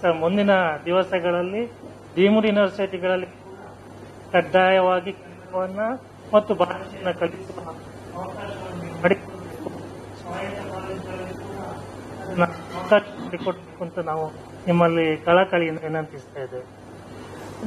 [0.00, 0.50] ಸರ್ ಮುಂದಿನ
[0.84, 1.62] ದಿವಸಗಳಲ್ಲಿ
[2.16, 3.26] ಡೀಮ್ಡ್ ಯೂನಿವರ್ಸಿಟಿಗಳಲ್ಲಿ
[4.32, 5.80] ಕಡ್ಡಾಯವಾಗಿ ಕನ್ನಡವನ್ನ
[6.34, 7.60] ಮತ್ತು ಭಾಷೆಯನ್ನು ಕಲಿಸುವ
[8.16, 8.86] ಅವಕಾಶವನ್ನು
[12.78, 14.26] ಅವಕಾಶ ಮಾಡಿಕೊಡ್ಬೇಕು ಅಂತ ನಾವು
[14.66, 16.66] ನಿಮ್ಮಲ್ಲಿ ಕಳಕಳಿಯಿಂದ ವಿನಂತಿಸ್ತಾ ಇದ್ದೇವೆ.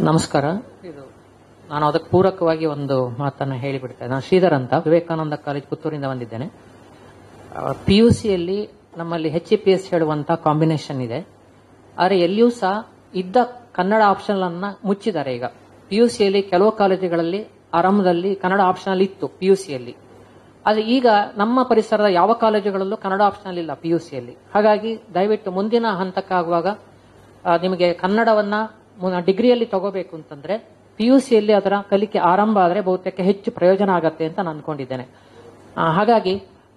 [0.04, 0.46] ನಮಸ್ಕಾರ.
[0.84, 1.19] ಇದು
[1.72, 4.10] ನಾನು ಅದಕ್ಕೆ ಪೂರಕವಾಗಿ ಒಂದು ಮಾತನ್ನು ಹೇಳಿಬಿಡ್ತೇನೆ.
[4.14, 6.48] ನಾನು ಶ್ರೀಧರ್ ಅಂತ ವಿವೇಕಾನಂದ ಕಾಲೇಜ್ ಪುತ್ತೂರಿಂದ ಬಂದಿದ್ದೇನೆ.
[7.86, 8.60] ಪಿ ಯು ಸಿಯಲ್ಲಿ
[9.00, 11.20] ನಮ್ಮಲ್ಲಿ ಹೆಚ್ ಪಿ ಎಸ್ ಹೇಳುವಂತ ಕಾಂಬಿನೇಷನ್ ಇದೆ.
[11.98, 12.74] ಆದರೆ ಎಲ್ಲಿಯೂ ಸಹ
[13.22, 13.38] ಇದ್ದ
[13.78, 15.46] ಕನ್ನಡ ಆಪ್ಷನ್ ಅನ್ನ ಮುಚ್ಚಿದ್ದಾರೆ ಈಗ.
[15.90, 17.42] ಪಿ ಯು ಸಿಯಲ್ಲಿ ಕೆಲವು ಕಾಲೇಜುಗಳಲ್ಲಿ
[17.80, 19.94] ಆರಂಭದಲ್ಲಿ ಕನ್ನಡ ಆಪ್ಷನಲ್ ಇತ್ತು ಪಿ ಯು ಸಿಯಲ್ಲಿ
[20.66, 21.08] ಆದರೆ ಈಗ
[21.38, 26.68] ನಮ್ಮ ಪರಿಸರದ ಯಾವ ಕಾಲೇಜುಗಳಲ್ಲೂ ಕನ್ನಡ ಆಪ್ಷನಲ್ ಇಲ್ಲ ಪಿ ಯು ಸಿಯಲ್ಲಿ ಹಾಗಾಗಿ ದಯವಿಟ್ಟು ಮುಂದಿನ ಹಂತಕ್ಕಾಗುವಾಗ
[27.64, 28.56] ನಿಮಗೆ ಕನ್ನಡವನ್ನ
[29.30, 30.56] ಡಿಗ್ರಿಯಲ್ಲಿ ತಗೋಬೇಕು ಅಂತಂದ್ರೆ
[31.00, 35.06] ಪಿ ಯು ಸಿಯಲ್ಲಿ ಅದರ ಕಲಿಕೆ ಆರಂಭ ಆದರೆ ಬಹುತೇಕ ಹೆಚ್ಚು ಪ್ರಯೋಜನ ಆಗತ್ತೆ ಅಂತ ನಾನು ಅನ್ಕೊಂಡಿದ್ದೇನೆ.
[35.98, 36.34] ಹಾಗಾಗಿ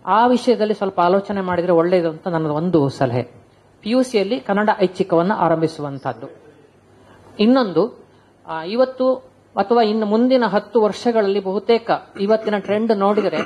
[0.06, 3.22] ಆ ವಿಷಯದಲ್ಲಿ ಸ್ವಲ್ಪ ಆಲೋಚನೆ ಮಾಡಿದರೆ ಒಳ್ಳೆಯದು ಅಂತ ನನ್ನ ಒಂದು ಸಲಹೆ.
[3.82, 6.28] ಪಿ ಯು ಸಿಯಲ್ಲಿ ಕನ್ನಡ ಐಚ್ಛಿಕವನ್ನು ಆರಂಭಿಸುವಂತಹದ್ದು.
[7.38, 7.84] ಇನ್ನೊಂದು
[8.68, 9.06] ಇವತ್ತು
[9.56, 13.40] ಅಥವಾ ಇನ್ನು ಮುಂದಿನ ಹತ್ತು ವರ್ಷಗಳಲ್ಲಿ ಬಹುತೇಕ ಇವತ್ತಿನ ಟ್ರೆಂಡ್ ನೋಡಿದರೆ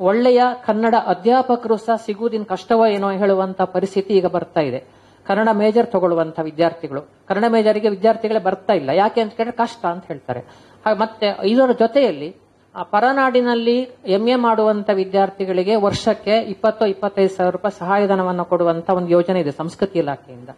[0.00, 4.80] ಒಳ್ಳೆಯ ಕನ್ನಡ ಅಧ್ಯಾಪಕರು ಸಹ ಸಿಗುವುದಿನ ಕಷ್ಟವೋ ಏನೋ ಹೇಳುವಂತಹ ಪರಿಸ್ಥಿತಿ ಈಗ ಬರ್ತಾ ಇದೆ.
[5.26, 7.00] ಕನ್ನಡ ಮೇಜರ್ ತಗೊಳ್ಳುವಂಥ ವಿದ್ಯಾರ್ಥಿಗಳು.
[7.28, 8.90] ಕನ್ನಡ ಮೇಜರಿಗೆ ವಿದ್ಯಾರ್ಥಿಗಳೇ ಬರ್ತಾ ಇಲ್ಲ.
[8.90, 10.40] ಯಾಕೆ ಅಂತ ಕೇಳಿದ್ರೆ ಕಷ್ಟ ಅಂತ ಹೇಳ್ತಾರೆ.
[10.86, 12.36] ಹಾಗೆ ಮತ್ತೆ ಇದರ ಜೊತೆಯಲ್ಲಿ
[12.74, 19.50] ಆ ಪರನಾಡಿನಲ್ಲಿ ಎ ಮಾಡುವಂತ ವಿದ್ಯಾರ್ಥಿಗಳಿಗೆ ವರ್ಷಕ್ಕೆ ಇಪ್ಪತ್ತು ಇಪ್ಪತ್ತೈದು ಸಾವಿರ ರೂಪಾಯಿ ಸಹಾಯಧನವನ್ನು ಕೊಡುವಂತ ಒಂದು ಯೋಜನೆ ಇದೆ
[19.50, 20.48] ಸಂಸ್ಕೃತಿ ಇಲಾಖೆಯಿಂದ.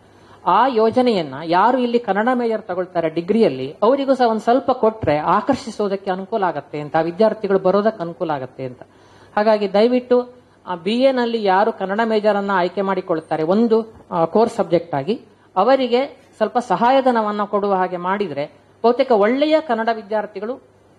[0.46, 6.42] ಆ ಯೋಜನೆಯನ್ನ ಯಾರು ಇಲ್ಲಿ ಕನ್ನಡ ಮೇಜರ್ ತಗೊಳ್ತಾರೆ ಡಿಗ್ರಿಯಲ್ಲಿ, ಅವರಿಗೂ ಸಹ ಒಂದು ಸ್ವಲ್ಪ ಕೊಟ್ರೆ ಆಕರ್ಷಿಸೋದಕ್ಕೆ ಅನುಕೂಲ
[6.42, 8.82] ಆಗತ್ತೆ ಅಂತ ವಿದ್ಯಾರ್ಥಿಗಳು ಬರೋದಕ್ಕೆ ಅನುಕೂಲ ಆಗತ್ತೆ ಅಂತ.
[9.36, 13.76] ಹಾಗಾಗಿ ದಯವಿಟ್ಟು ಬಿ ನಲ್ಲಿ ಯಾರು ಕನ್ನಡ ಮೇಜರ್ ಅನ್ನ ಆಯ್ಕೆ ಮಾಡಿಕೊಳ್ತಾರೆ ಒಂದು
[14.26, 15.14] ಕೋರ್ ಸಬ್ಜೆಕ್ಟ್ ಆಗಿ.
[15.56, 16.00] ಅವರಿಗೆ
[16.36, 18.46] ಸ್ವಲ್ಪ ಸಹಾಯಧನವನ್ನು ಕೊಡುವ ಹಾಗೆ ಮಾಡಿದರೆ
[18.84, 20.54] ಬಹುತೇಕ ಒಳ್ಳೆಯ ಕನ್ನಡ ವಿದ್ಯಾರ್ಥಿಗಳು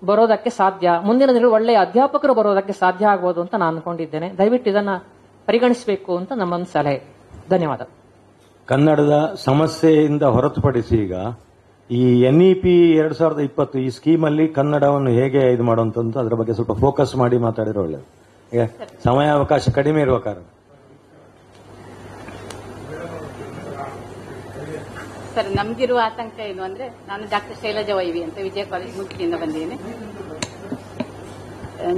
[0.06, 0.90] ಬರೋದಕ್ಕೆ ಸಾಧ್ಯ.
[1.04, 4.38] ಮುಂದಿನ ದಿನ ಒಳ್ಳೆಯ ಅಧ್ಯಾಪಕರು ಬರೋದಕ್ಕೆ ಸಾಧ್ಯ ಆಗ್ಬೋದು ಅಂತ ನಾನು ಅನ್ಕೊಂಡಿದ್ದೇನೆ.
[4.38, 4.90] ದಯವಿಟ್ಟು ಇದನ್ನ
[5.46, 7.04] ಪರಿಗಣಿಸಬೇಕು ಅಂತ ನಮ್ಮೊಂದು ಸಲಹೆ.
[7.50, 7.82] ಧನ್ಯವಾದ.
[8.66, 11.16] ಕನ್ನಡದ ಸಮಸ್ಯೆಯಿಂದ ಹೊರತುಪಡಿಸಿ ಈಗ
[11.92, 16.54] ಈ ಎನ್ಇಪಿ ಪಿ ಎರಡ್ ಸಾವಿರದ ಇಪ್ಪತ್ತು ಈ ಸ್ಕೀಮ್ ಅಲ್ಲಿ ಕನ್ನಡವನ್ನು ಹೇಗೆ ಇದು ಮಾಡುವಂತದ್ದು ಅದರ ಬಗ್ಗೆ
[16.54, 18.64] ಸ್ವಲ್ಪ ಫೋಕಸ್ ಮಾಡಿ ಮಾತಾಡಿದ್ರೆ ಒಳ್ಳೆಯದು ಈಗ
[19.06, 20.44] ಸಮಯಾವಕಾಶ ಕಡಿಮೆ ಇರುವ ಕಾರಣ.
[25.34, 29.78] ಸರ್, ನಮ್ಗಿರುವ ಆತಂಕ ಏನು ಅಂದ್ರೆ, ನಾನು ಡಾಕ್ಟರ್ ಶೈಲಜಾ ವೈವಿ ಅಂತ ವಿಜಯ ಕಾಲೇಜ್ ಮುಖ್ಯದಿಂದ ಬಂದಿದ್ದೀನಿ.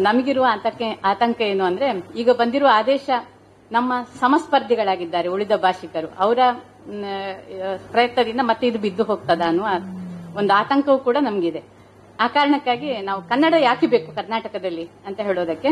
[0.07, 1.89] ನಮಗಿರುವ ಆತಂಕ ಆತಂಕ ಏನು ಅಂದ್ರೆ,
[2.21, 3.09] ಈಗ ಬಂದಿರುವ ಆದೇಶ
[3.71, 6.09] ನಮ್ಮ ಸಮಸ್ಪರ್ಧಿಗಳಾಗಿದ್ದಾರೆ ಉಳಿದ ಭಾಷಿಕರು.
[6.25, 6.39] ಅವರ
[7.93, 9.69] ಪ್ರಯತ್ನದಿಂದ ಮತ್ತೆ ಇದು ಬಿದ್ದು ಹೋಗ್ತದ ಅನ್ನುವ
[10.39, 11.61] ಒಂದು ಆತಂಕವೂ ಕೂಡ ನಮಗಿದೆ.
[12.23, 15.69] ಆ ಕಾರಣಕ್ಕಾಗಿ ನಾವು ಕನ್ನಡ ಯಾಕೆ ಬೇಕು ಕರ್ನಾಟಕದಲ್ಲಿ ಅಂತ ಹೇಳೋದಕ್ಕೆ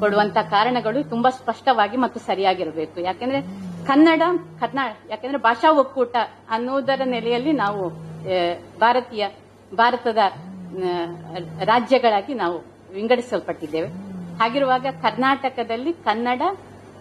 [0.00, 3.00] ಕೊಡುವಂತ ಕಾರಣಗಳು ತುಂಬಾ ಸ್ಪಷ್ಟವಾಗಿ ಮತ್ತು ಸರಿಯಾಗಿರಬೇಕು.
[3.00, 3.40] ಯಾಕೆಂದ್ರೆ
[3.86, 4.22] ಕನ್ನಡ
[4.60, 6.16] ಕರ್ನಾಟಕ ಯಾಕೆಂದ್ರೆ ಭಾಷಾ ಒಕ್ಕೂಟ
[6.50, 7.82] ಅನ್ನುವುದರ ನೆಲೆಯಲ್ಲಿ ನಾವು
[8.80, 9.26] ಭಾರತೀಯ,
[9.72, 10.18] ಭಾರತದ
[11.64, 12.58] ರಾಜ್ಯಗಳಾಗಿ ನಾವು
[12.92, 13.88] ವಿಂಗಡಿಸಲ್ಪಟ್ಟಿದ್ದೇವೆ.
[14.40, 16.42] ಹಾಗಿರುವಾಗ ಕರ್ನಾಟಕದಲ್ಲಿ ಕನ್ನಡ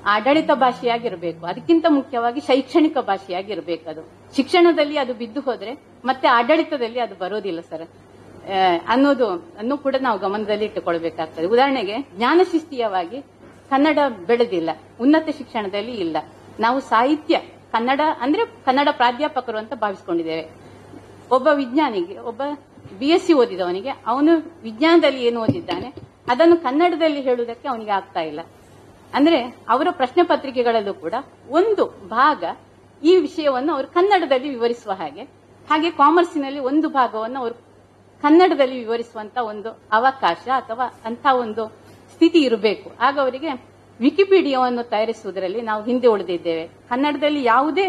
[0.05, 1.45] ಆಡಳಿತ ಭಾಷೆಯಾಗಿರಬೇಕು.
[1.45, 4.03] ಅದಕ್ಕಿಂತ ಮುಖ್ಯವಾಗಿ ಶೈಕ್ಷಣಿಕ ಭಾಷೆಯಾಗಿರಬೇಕು ಅದು.
[4.35, 5.71] ಶಿಕ್ಷಣದಲ್ಲಿ ಅದು ಬಿದ್ದು ಹೋದ್ರೆ
[6.05, 7.87] ಮತ್ತೆ ಆಡಳಿತದಲ್ಲಿ ಅದು ಬರೋದಿಲ್ಲ ಸರ್.
[8.87, 11.45] ಅನ್ನೋದು, ಅನ್ನು ಕೂಡ ನಾವು ಗಮನದಲ್ಲಿ ಇಟ್ಟುಕೊಳ್ಬೇಕಾಗ್ತದೆ.
[11.45, 13.21] ಉದಾಹರಣೆಗೆ ಜ್ಞಾನಶಿಸ್ತೀಯವಾಗಿ
[13.69, 14.69] ಕನ್ನಡ ಬೆಳೆದಿಲ್ಲ.
[15.01, 16.17] ಉನ್ನತ ಶಿಕ್ಷಣದಲ್ಲಿ ಇಲ್ಲ.
[16.59, 17.39] ನಾವು ಸಾಹಿತ್ಯ,
[17.71, 20.49] ಕನ್ನಡ ಅಂದ್ರೆ ಕನ್ನಡ ಪ್ರಾಧ್ಯಾಪಕರು ಅಂತ ಭಾವಿಸ್ಕೊಂಡಿದ್ದೇವೆ.
[21.31, 22.41] ಒಬ್ಬ ವಿಜ್ಞಾನಿಗೆ, ಒಬ್ಬ
[22.99, 25.93] ಬಿ ಎಸ್ ಸಿ ಓದಿದವನಿಗೆ, ಅವನು ವಿಜ್ಞಾನದಲ್ಲಿ ಏನು ಓದಿದ್ದಾನೆ,
[26.29, 28.39] ಅದನ್ನು ಕನ್ನಡದಲ್ಲಿ ಹೇಳುವುದಕ್ಕೆ ಅವನಿಗೆ ಆಗ್ತಾ ಇಲ್ಲ.
[29.13, 31.13] ಅಂದ್ರೆ, ಅವರ ಪ್ರಶ್ನೆ ಪತ್ರಿಕೆಗಳಲ್ಲೂ ಕೂಡ
[31.49, 32.43] ಒಂದು ಭಾಗ
[33.03, 35.21] ಈ ವಿಷಯವನ್ನು ಅವರು ಕನ್ನಡದಲ್ಲಿ ವಿವರಿಸುವ ಹಾಗೆ
[35.69, 37.68] ಹಾಗೆ ಕಾಮರ್ಸಿನಲ್ಲಿ ಒಂದು ಭಾಗವನ್ನು ಅವರು
[38.21, 41.63] ಕನ್ನಡದಲ್ಲಿ ವಿವರಿಸುವಂತ ಒಂದು ಅವಕಾಶ ಅಥವಾ ಅಂತ ಒಂದು
[42.13, 42.91] ಸ್ಥಿತಿ ಇರಬೇಕು.
[42.99, 43.51] ಆಗ ಅವರಿಗೆ
[43.99, 46.69] ವಿಕಿಪೀಡಿಯಾವನ್ನು ತಯಾರಿಸುವುದರಲ್ಲಿ ನಾವು ಹಿಂದೆ ಉಳಿದಿದ್ದೇವೆ.
[46.89, 47.87] ಕನ್ನಡದಲ್ಲಿ ಯಾವುದೇ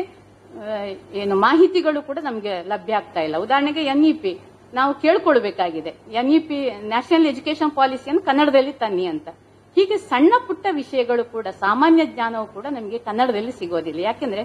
[1.15, 3.37] ಏನು ಮಾಹಿತಿಗಳು ಕೂಡ ನಮಗೆ ಲಭ್ಯ ಆಗ್ತಾ ಇಲ್ಲ.
[3.37, 4.33] ಉದಾಹರಣೆಗೆ ಎನ್ಇಪಿ
[4.75, 5.93] ನಾವು ಕೇಳ್ಕೊಳ್ಬೇಕಾಗಿದೆ.
[6.13, 9.29] ಎನ್ಇಪಿ ನ್ಯಾಷನಲ್ ಎಜುಕೇಶನ್ ಪಾಲಿಸಿಯನ್ನು ಕನ್ನಡದಲ್ಲಿ ತನ್ನಿ ಅಂತ.
[9.77, 14.01] ಹೀಗೆ ಸಣ್ಣ ಪುಟ್ಟ ವಿಷಯಗಳು ಕೂಡ, ಸಾಮಾನ್ಯ ಜ್ಞಾನವು ಕೂಡ ನಮಗೆ ಕನ್ನಡದಲ್ಲಿ ಸಿಗೋದಿಲ್ಲ.
[14.01, 14.43] ಯಾಕೆಂದ್ರೆ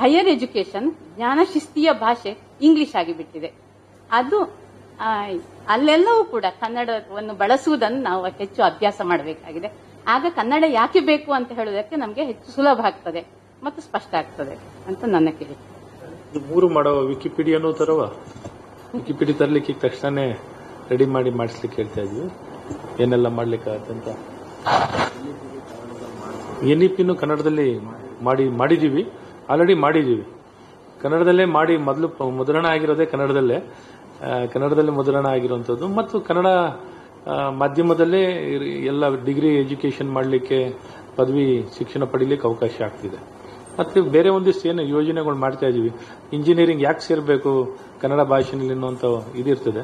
[0.00, 3.52] ಹೈಯರ್ ಎಜುಕೇಶನ್ ಜ್ಞಾನ ಶಿಸ್ತಿಯ ಭಾಷೆ ಇಂಗ್ಲಿಷ್ ಆಗಿಬಿಟ್ಟಿದೆ.
[4.12, 4.65] ಅದು
[5.68, 9.68] ಅಲ್ಲೆಲ್ಲವೂ ಕೂಡ ಕನ್ನಡವನ್ನು ಬಳಸುವುದನ್ನು ನಾವು ಹೆಚ್ಚು ಅಭ್ಯಾಸ ಮಾಡಬೇಕಾಗಿದೆ.
[10.08, 13.22] ಆಗ ಕನ್ನಡ ಯಾಕೆ ಬೇಕು ಅಂತ ಹೇಳುವುದಕ್ಕೆ ನಮಗೆ ಹೆಚ್ಚು ಸುಲಭ ಆಗ್ತದೆ
[13.62, 14.54] ಮತ್ತು ಸ್ಪಷ್ಟ ಆಗ್ತದೆ
[14.86, 15.56] ಅಂತ ನನ್ನ ಕೇಳಿ.
[16.50, 18.00] ಮೂರು ಮಾಡೋ ವಿಕಿಪೀಡಿಯಾನೂ ತರವ?
[18.94, 22.26] ವಿಕಿಪೀಡಿಯಾ ತರಲಿಕ್ಕೆ ತಕ್ಷಣನೇ ತಕ್ಷಣ ರೆಡಿ ಮಾಡಿ ಮಾಡಿಸ್ಲಿಕ್ಕೆ ಹೇಳ್ತಾ ಇದ್ವಿ.
[23.02, 24.08] ಏನೆಲ್ಲ ಮಾಡ್ಲಿಕ್ಕೆ ಅಂತ?
[26.72, 27.68] ಎನ್ ಇ ಪಿನು ಕನ್ನಡದಲ್ಲಿ
[28.22, 29.02] ಮಾಡಿ ಮಾಡಿದೀವಿ
[29.50, 30.24] ಆಲ್ರೆಡಿ ಮಾಡಿದೀವಿ
[31.02, 33.58] ಕನ್ನಡದಲ್ಲೇ ಮಾಡಿ, ಮೊದಲು ಮುದ್ರಣ ಆಗಿರೋದೇ ಕನ್ನಡದಲ್ಲೇ.
[34.52, 35.88] ಕನ್ನಡದಲ್ಲೇ ಮುದ್ರಣ ಆಗಿರುವಂಥದ್ದು.
[35.88, 36.46] ಮತ್ತು ಕನ್ನಡ
[37.62, 38.22] ಮಾಧ್ಯಮದಲ್ಲೇ
[38.90, 40.58] ಎಲ್ಲ ಡಿಗ್ರಿ ಎಜುಕೇಶನ್ ಮಾಡಲಿಕ್ಕೆ
[41.16, 41.46] ಪದವಿ
[41.78, 43.18] ಶಿಕ್ಷಣ ಪಡೀಲಿಕ್ಕೆ ಅವಕಾಶ ಆಗ್ತಿದೆ.
[43.78, 45.90] ಮತ್ತೆ ಬೇರೆ ಒಂದಿಷ್ಟು ಏನು ಯೋಜನೆಗಳು ಮಾಡ್ತಾ ಇದೀವಿ
[46.32, 47.52] ಇಂಜಿನಿಯರಿಂಗ್ ಯಾಕೆ ಸೇರಬೇಕು
[48.02, 49.04] ಕನ್ನಡ ಭಾಷೆಯಲ್ಲಿ ಅನ್ನುವಂಥ
[49.40, 49.82] ಇದಿರ್ತದೆ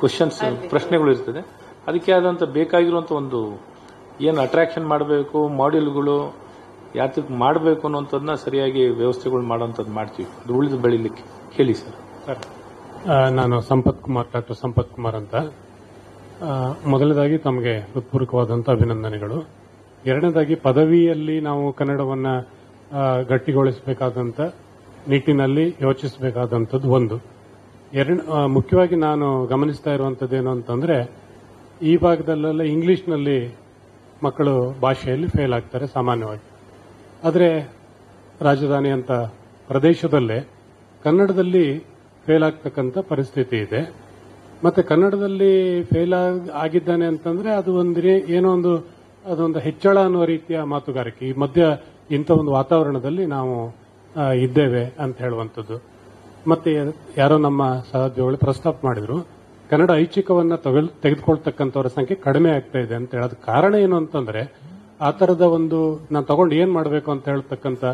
[0.00, 1.40] ಕ್ವಶನ್ಸ್ ಪ್ರಶ್ನೆಗಳು ಇರ್ತದೆ.
[1.88, 3.40] ಅದಕ್ಕೆ ಆದಂತ ಬೇಕಾಗಿರುವಂತ ಒಂದು
[4.20, 6.16] ಏನು ಅಟ್ರಾಕ್ಷನ್ ಮಾಡಬೇಕು ಮಾಡ್ಯೂಲ್ಗಳು
[6.96, 10.28] ಯಾತಕ್ಕೆ ಮಾಡಬೇಕು ಅನ್ನೋಂಥದ್ದನ್ನ ಸರಿಯಾಗಿ ವ್ಯವಸ್ಥೆಗಳು ಮಾಡೋಂಥದ್ದು ಮಾಡ್ತೀವಿ.
[10.44, 11.24] ಅದು ಉಳಿದು ಬೆಳಿಲಿಕ್ಕೆ.
[11.52, 11.98] ಹೇಳಿ ಸರ್.
[13.06, 15.34] ನಾನು ಸಂಪತ್ ಕುಮಾರ್, ಡಾಕ್ಟರ್ ಸಂಪತ್ ಕುಮಾರ್ ಅಂತ.
[16.86, 19.48] ಮೊದಲನೇದಾಗಿ ತಮಗೆ ಹೃತ್ಪೂರ್ವಕವಾದಂಥ ಅಭಿನಂದನೆಗಳು.
[20.06, 22.26] ಎರಡನೇದಾಗಿ ಪದವಿಯಲ್ಲಿ ನಾವು ಕನ್ನಡವನ್ನ
[23.28, 24.40] ಗಟ್ಟಿಗೊಳಿಸಬೇಕಾದಂತ
[25.08, 27.20] ನಿಟ್ಟಿನಲ್ಲಿ ಯೋಚಿಸಬೇಕಾದಂಥದ್ದು ಒಂದು.
[27.92, 31.10] ಎರಡ ಮುಖ್ಯವಾಗಿ ನಾನು ಗಮನಿಸ್ತಾ ಇರುವಂಥದ್ದು ಏನು ಅಂತಂದ್ರೆ,
[31.82, 33.58] ಈ ಭಾಗದಲ್ಲೆಲ್ಲ ಇಂಗ್ಲಿಷ್ನಲ್ಲಿ
[34.24, 36.42] ಮಕ್ಕಳು ಭಾಷೆಯಲ್ಲಿ ಫೇಲ್ ಆಗ್ತಾರೆ ಸಾಮಾನ್ಯವಾಗಿ.
[37.24, 37.72] ಆದರೆ
[38.40, 39.12] ರಾಜಧಾನಿ ಅಂತ
[39.68, 40.48] ಪ್ರದೇಶದಲ್ಲೇ
[41.04, 41.89] ಕನ್ನಡದಲ್ಲಿ
[42.30, 43.82] ಫೇಲ್ ಆಗ್ತಕ್ಕಂಥ ಪರಿಸ್ಥಿತಿ ಇದೆ.
[44.64, 45.52] ಮತ್ತೆ ಕನ್ನಡದಲ್ಲಿ
[45.90, 46.14] ಫೇಲ್
[46.62, 48.00] ಆಗಿದ್ದಾನೆ ಅಂತಂದ್ರೆ ಅದು ಒಂದು
[48.36, 48.72] ಏನೋ ಒಂದು,
[49.24, 51.22] ಅದೊಂದು ಹೆಚ್ಚಳ ಅನ್ನೋ ರೀತಿಯ ಮಾತುಗಾರಿಕೆ.
[51.30, 51.62] ಈ ಮಧ್ಯ
[52.16, 53.54] ಇಂಥ ಒಂದು ವಾತಾವರಣದಲ್ಲಿ ನಾವು
[54.44, 55.76] ಇದ್ದೇವೆ ಅಂತ ಹೇಳುವಂಥದ್ದು.
[56.50, 56.70] ಮತ್ತೆ
[57.20, 59.16] ಯಾರೋ ನಮ್ಮ ಸಹೋದ್ಯೋಗಿಗಳು ಪ್ರಸ್ತಾಪ ಮಾಡಿದ್ರು,
[59.70, 60.54] ಕನ್ನಡ ಐಚ್ಛಿಕವನ್ನ
[61.04, 64.42] ತೆಗೆದುಕೊಳ್ತಕ್ಕಂಥವ್ರ ಸಂಖ್ಯೆ ಕಡಿಮೆ ಆಗ್ತಾ ಇದೆ ಅಂತ ಹೇಳೋದು ಕಾರಣ ಏನು ಅಂತಂದ್ರೆ,
[65.06, 65.80] ಆ ತರದ ಒಂದು,
[66.12, 67.84] ನಾನು ತಗೊಂಡು ಏನ್ ಮಾಡಬೇಕು ಅಂತ ಹೇಳ್ತಕ್ಕಂಥ,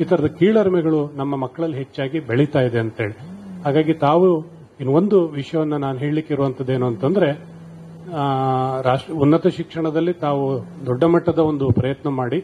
[0.00, 3.16] ಈ ತರದ ಕೀಳರಿಮೆಗಳು ನಮ್ಮ ಮಕ್ಕಳಲ್ಲಿ ಹೆಚ್ಚಾಗಿ ಬೆಳೀತಾ ಇದೆ ಅಂತೇಳಿ
[3.68, 4.28] ಹಾಗಾಗಿ ತಾವು
[4.80, 7.28] ಇನ್ನು ಒಂದು ವಿಷಯವನ್ನು ನಾನು ಹೇಳಲಿಕ್ಕೆ ಇರುವಂತದ್ದು ಏನು ಅಂತಂದ್ರೆ
[8.86, 10.44] ರಾಷ್ಟ್ರ, ಉನ್ನತ ಶಿಕ್ಷಣದಲ್ಲಿ ತಾವು
[10.86, 12.38] ದೊಡ್ಡ ಮಟ್ಟದ ಒಂದು ಪ್ರಯತ್ನ ಮಾಡಿ,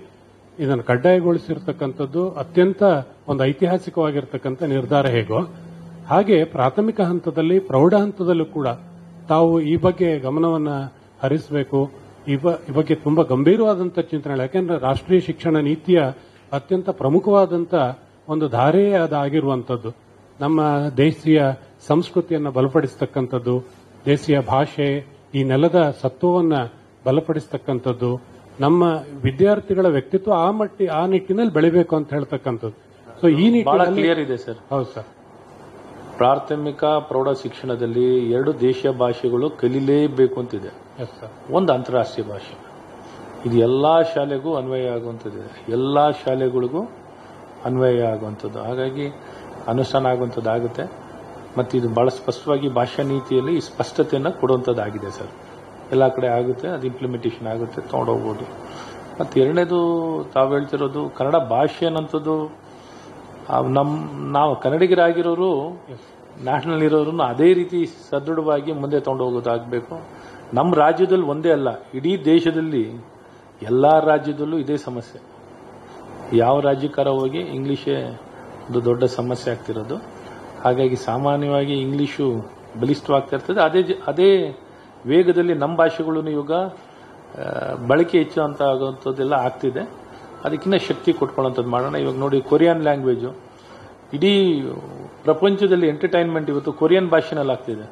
[0.59, 2.83] ಇದನ್ನು ಕಡ್ಡಾಯಗೊಳಿಸಿರ್ತಕ್ಕಂಥದ್ದು ಅತ್ಯಂತ
[3.31, 5.41] ಒಂದು ಐತಿಹಾಸಿಕವಾಗಿರ್ತಕ್ಕಂಥ ನಿರ್ಧಾರ ಹೇಗೋ,
[6.11, 8.69] ಹಾಗೆ ಪ್ರಾಥಮಿಕ ಹಂತದಲ್ಲಿ, ಪ್ರೌಢ ಹಂತದಲ್ಲೂ ಕೂಡ
[9.33, 10.73] ತಾವು ಈ ಬಗ್ಗೆ ಗಮನವನ್ನ
[11.25, 11.81] ಹರಿಸಬೇಕು.
[12.33, 12.37] ಈ
[12.79, 16.01] ಬಗ್ಗೆ ತುಂಬಾ ಗಂಭೀರವಾದಂತ ಚಿಂತನೆ ಯಾಕೆಂದ್ರೆ ರಾಷ್ಟ್ರೀಯ ಶಿಕ್ಷಣ ನೀತಿಯ
[16.53, 17.75] ಅತ್ಯಂತ ಪ್ರಮುಖವಾದಂತ
[18.33, 19.91] ಒಂದು ಧಾರೆಯೇ ಅದಾಗಿರುವಂತದ್ದು
[20.41, 20.61] ನಮ್ಮ
[20.97, 21.43] ದೇಶೀಯ
[21.87, 23.65] ಸಂಸ್ಕೃತಿಯನ್ನ ಬಲಪಡಿಸತಕ್ಕಂಥದ್ದು
[24.07, 26.55] ದೇಶೀಯ ಭಾಷೆ ಈ ನೆಲದ ಸತ್ವವನ್ನ
[27.05, 28.21] ಬಲಪಡಿಸತಕ್ಕಂಥದ್ದು
[28.61, 28.83] ನಮ್ಮ
[29.23, 32.77] ವಿದ್ಯಾರ್ಥಿಗಳ ವ್ಯಕ್ತಿತ್ವ ಆ ಮಟ್ಟಿ ಆ ನಿಟ್ಟಿನಲ್ಲಿ ಬೆಳಿಬೇಕು ಅಂತ ಹೇಳ್ತಕ್ಕಂಥದ್ದು.
[33.21, 35.05] ಸೊ ಈ ನಿಟ್ಟಿನಲ್ಲಿ ಕ್ಲಿಯರ್ ಇದೆ ಸರ್ ಹೌದು ಸರ್
[36.17, 40.71] ಪ್ರಾಥಮಿಕ ಪ್ರೌಢ ಶಿಕ್ಷಣದಲ್ಲಿ ಎರಡು ದೇಶೀಯ ಭಾಷೆಗಳು ಕಲಿಲೇಬೇಕು ಅಂತಿದೆ.
[41.53, 42.55] ಒಂದು ಅಂತಾರಾಷ್ಟ್ರೀಯ ಭಾಷೆ.
[43.49, 46.83] ಇದು ಎಲ್ಲಾ ಶಾಲೆಗೂ ಅನ್ವಯ ಆಗುವಂಥದ್ದು ಎಲ್ಲಾ ಶಾಲೆಗಳಿಗೂ
[47.65, 48.59] ಅನ್ವಯ ಆಗುವಂಥದ್ದು.
[48.59, 49.07] ಹಾಗಾಗಿ
[49.73, 50.85] ಅನುಷ್ಠಾನ ಆಗುವಂಥದ್ದಾಗುತ್ತೆ
[51.59, 55.33] ಮತ್ತು ಇದು ಬಹಳ ಸ್ಪಷ್ಟವಾಗಿ ಭಾಷಾ ನೀತಿಯಲ್ಲಿ ಈ ಸ್ಪಷ್ಟತೆಯನ್ನು ಕೊಡುವಂಥದ್ದಾಗಿದೆ ಸರ್.
[55.95, 58.45] ಎಲ್ಲ ಕಡೆ ಆಗುತ್ತೆ, ಅದು ಇಂಪ್ಲಿಮೆಂಟೇಷನ್ ಆಗುತ್ತೆ, ತೊಗೊಂಡೋಗ್ಬೋದು.
[59.19, 59.79] ಮತ್ತು ಎರಡನೇದು
[60.35, 62.37] ತಾವು ಹೇಳ್ತಿರೋದು ಕನ್ನಡ ಭಾಷೆ ಅನ್ನೋಂಥದ್ದು
[63.77, 63.93] ನಮ್ಮ
[64.37, 65.51] ನಾವು ಕನ್ನಡಿಗರಾಗಿರೋರು
[66.47, 69.95] ನ್ಯಾಷನಲ್ ಅದೇ ರೀತಿ ಸದೃಢವಾಗಿ ಮುಂದೆ ತೊಗೊಂಡೋಗೋದಾಗಬೇಕು.
[70.59, 72.85] ನಮ್ಮ ರಾಜ್ಯದಲ್ಲಿ ಒಂದೇ ಅಲ್ಲ, ಇಡೀ ದೇಶದಲ್ಲಿ
[73.71, 75.21] ಎಲ್ಲ ರಾಜ್ಯದಲ್ಲೂ ಇದೇ ಸಮಸ್ಯೆ.
[76.43, 77.97] ಯಾವ ರಾಜ್ಯಕಾರ ಹೋಗಿ ಇಂಗ್ಲಿಷೇ
[78.67, 79.97] ಒಂದು ದೊಡ್ಡ ಸಮಸ್ಯೆ ಆಗ್ತಿರೋದು.
[80.65, 82.51] ಹಾಗಾಗಿ ಸಾಮಾನ್ಯವಾಗಿ ಇಂಗ್ಲೀಷು
[82.81, 83.61] ಬಲಿಷ್ಠವಾಗ್ತಾ ಇರ್ತದೆ.
[83.61, 84.59] ಅದೇ ಅದೇ
[85.07, 86.53] ವೇಗದಲ್ಲಿ ನಮ್ಮ ಭಾಷೆಗಳೂ ಇವಾಗ
[87.87, 89.91] ಬಳಕೆ ಹೆಚ್ಚು ಅಂತ ಆಗುವಂಥದ್ದೆಲ್ಲ ಆಗ್ತಿದೆ.
[90.45, 91.95] ಅದಕ್ಕಿಂತ ಶಕ್ತಿ ಕೊಟ್ಕೊಳ್ಳೋಂಥದ್ದು ಮಾಡೋಣ.
[91.95, 93.33] ಇವಾಗ ನೋಡಿ, ಕೊರಿಯನ್ ಲ್ಯಾಂಗ್ವೇಜು.
[94.15, 94.63] ಇಡೀ
[95.25, 97.91] ಪ್ರಪಂಚದಲ್ಲಿ ಎಂಟರ್ಟೈನ್ಮೆಂಟ್ ಇವತ್ತು ಕೊರಿಯನ್ ಭಾಷೆನಲ್ಲಿ ಆಗ್ತಿದೆ.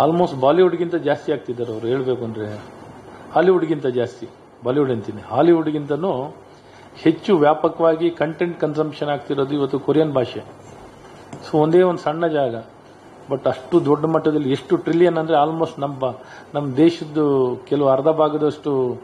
[0.00, 2.64] ಆಲ್ಮೋಸ್ಟ್ ಬಾಲಿವುಡ್ಗಿಂತ ಜಾಸ್ತಿ ಆಗ್ತಿದ್ದಾರೆ ಅವರು ಹೇಳಬೇಕು ಅಂದರೆ.
[3.32, 4.28] ಹಾಲಿವುಡ್ಗಿಂತ ಜಾಸ್ತಿ.
[4.64, 5.22] ಬಾಲಿವುಡ್ ಅಂತೀನಿ.
[5.22, 6.34] ಹಾಲಿವುಡ್ಗಿಂತನೂ
[6.96, 10.42] ಹೆಚ್ಚು ವ್ಯಾಪಕವಾಗಿ ಕಂಟೆಂಟ್ ಕನ್ಸಂಪ್ಷನ್ ಆಗ್ತಿರೋದು ಇವತ್ತು ಕೊರಿಯನ್ ಭಾಷೆ.
[11.50, 12.54] ಸೊ ಒಂದೇ ಒಂದು ಸಣ್ಣ ಜಾಗ.
[13.30, 16.02] ಬಟ್ ಅಷ್ಟು ದೊಡ್ಡ ಮಟ್ಟದಲ್ಲಿ ಎಷ್ಟು ಟ್ರಿಲಿಯನ್ ಅಂದ್ರೆ ಆಲ್ಮೋಸ್ಟ್ ನಮ್ಮ
[16.54, 19.00] ನಮ್ಮ ದೇಶದ್ದು ಕೆಲವು ಅರ್ಧ ಭಾಗದಷ್ಟು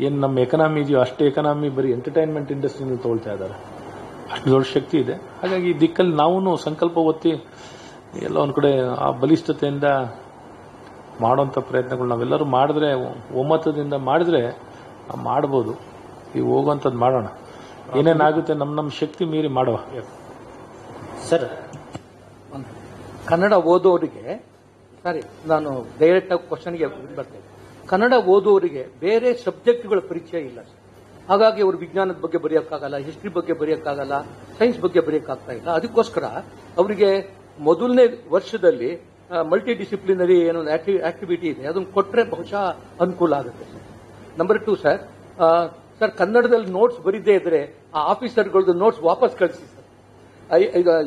[0.00, 3.54] ಏನು ನಮ್ಮ ಎಕನಾಮಿ ಇದೆಯೋ ಅಷ್ಟು ಎಕನಾಮಿ ಬರೀ ಎಂಟರ್ಟೈನ್ಮೆಂಟ್ ಇಂಡಸ್ಟ್ರಿನಲ್ಲಿ ತಗೊಳ್ತಾ ಇದ್ದಾರೆ.
[4.32, 5.12] ಅಷ್ಟು ದೊಡ್ಡ ಶಕ್ತಿ ಇದೆ.
[5.12, 7.28] ಹಾಗಾಗಿ ಈ ದಿಕ್ಕಲ್ಲಿ ನಾವು ಸಂಕಲ್ಪ ಒತ್ತಿ
[8.22, 9.84] ಎಲ್ಲ ಒಂದು ಕಡೆ ಆ ಬಲಿಷ್ಠತೆಯಿಂದ
[11.20, 12.94] ಮಾಡುವಂಥ ಪ್ರಯತ್ನಗಳು ನಾವೆಲ್ಲರೂ ಮಾಡಿದ್ರೆ
[13.38, 14.58] ಒಮ್ಮತದಿಂದ ಮಾಡಿದ್ರೆ
[15.22, 15.91] ಮಾಡ್ಬೋದು.
[16.36, 17.28] ಈಗ ಹೋಗುವಂಥದ್ದು ಮಾಡೋಣ.
[17.98, 19.76] ಏನೇನಾಗುತ್ತೆ ನಮ್ಮ ನಮ್ಮ ಶಕ್ತಿ ಮೀರಿ ಮಾಡುವ.
[21.28, 21.46] ಸರ್
[23.30, 24.24] ಕನ್ನಡ ಓದೋರಿಗೆ
[25.04, 25.20] ಸಾರಿ
[25.52, 26.86] ನಾನು ಡೈರೆಕ್ಟ್ ಆಗಿ ಕ್ವಶನ್ಗೆ
[27.18, 27.44] ಬರ್ತೇನೆ.
[27.90, 30.80] ಕನ್ನಡ ಓದೋರಿಗೆ ಬೇರೆ ಸಬ್ಜೆಕ್ಟ್ಗಳ ಪರಿಚಯ ಇಲ್ಲ ಸರ್
[31.30, 34.14] ಹಾಗಾಗಿ ಅವರು ವಿಜ್ಞಾನದ ಬಗ್ಗೆ ಬರೆಯೋಕ್ಕಾಗಲ್ಲ ಹಿಸ್ಟ್ರಿ ಬಗ್ಗೆ ಬರೆಯೋಕ್ಕಾಗಲ್ಲ
[34.58, 35.68] ಸೈನ್ಸ್ ಬಗ್ಗೆ ಬರೆಯೋಕ್ಕಾಗ್ತಾ ಇಲ್ಲ.
[35.78, 36.24] ಅದಕ್ಕೋಸ್ಕರ
[36.80, 37.10] ಅವರಿಗೆ
[37.68, 38.90] ಮೊದಲನೇ ವರ್ಷದಲ್ಲಿ
[39.50, 40.60] ಮಲ್ಟಿ ಡಿಸಿಪ್ಲಿನರಿ ಏನೋ
[41.10, 41.62] ಆಕ್ಟಿವಿಟಿ ಇದೆ.
[41.70, 42.64] ಅದನ್ನು ಕೊಟ್ಟರೆ ಬಹುಶಃ
[43.04, 43.86] ಅನುಕೂಲ ಆಗುತ್ತೆ sir
[44.40, 45.00] number two sir
[46.02, 47.62] sir, ಕನ್ನಡದಲ್ಲಿ ನೋಟ್ಸ್ ಬರಿದೇ ಇದ್ರೆ
[47.96, 49.78] ಆ ಆಫೀಸರ್ಗಳದ್ದು ನೋಟ್ಸ್ ವಾಪಸ್ ಕಳಿಸಿ ಸರ್.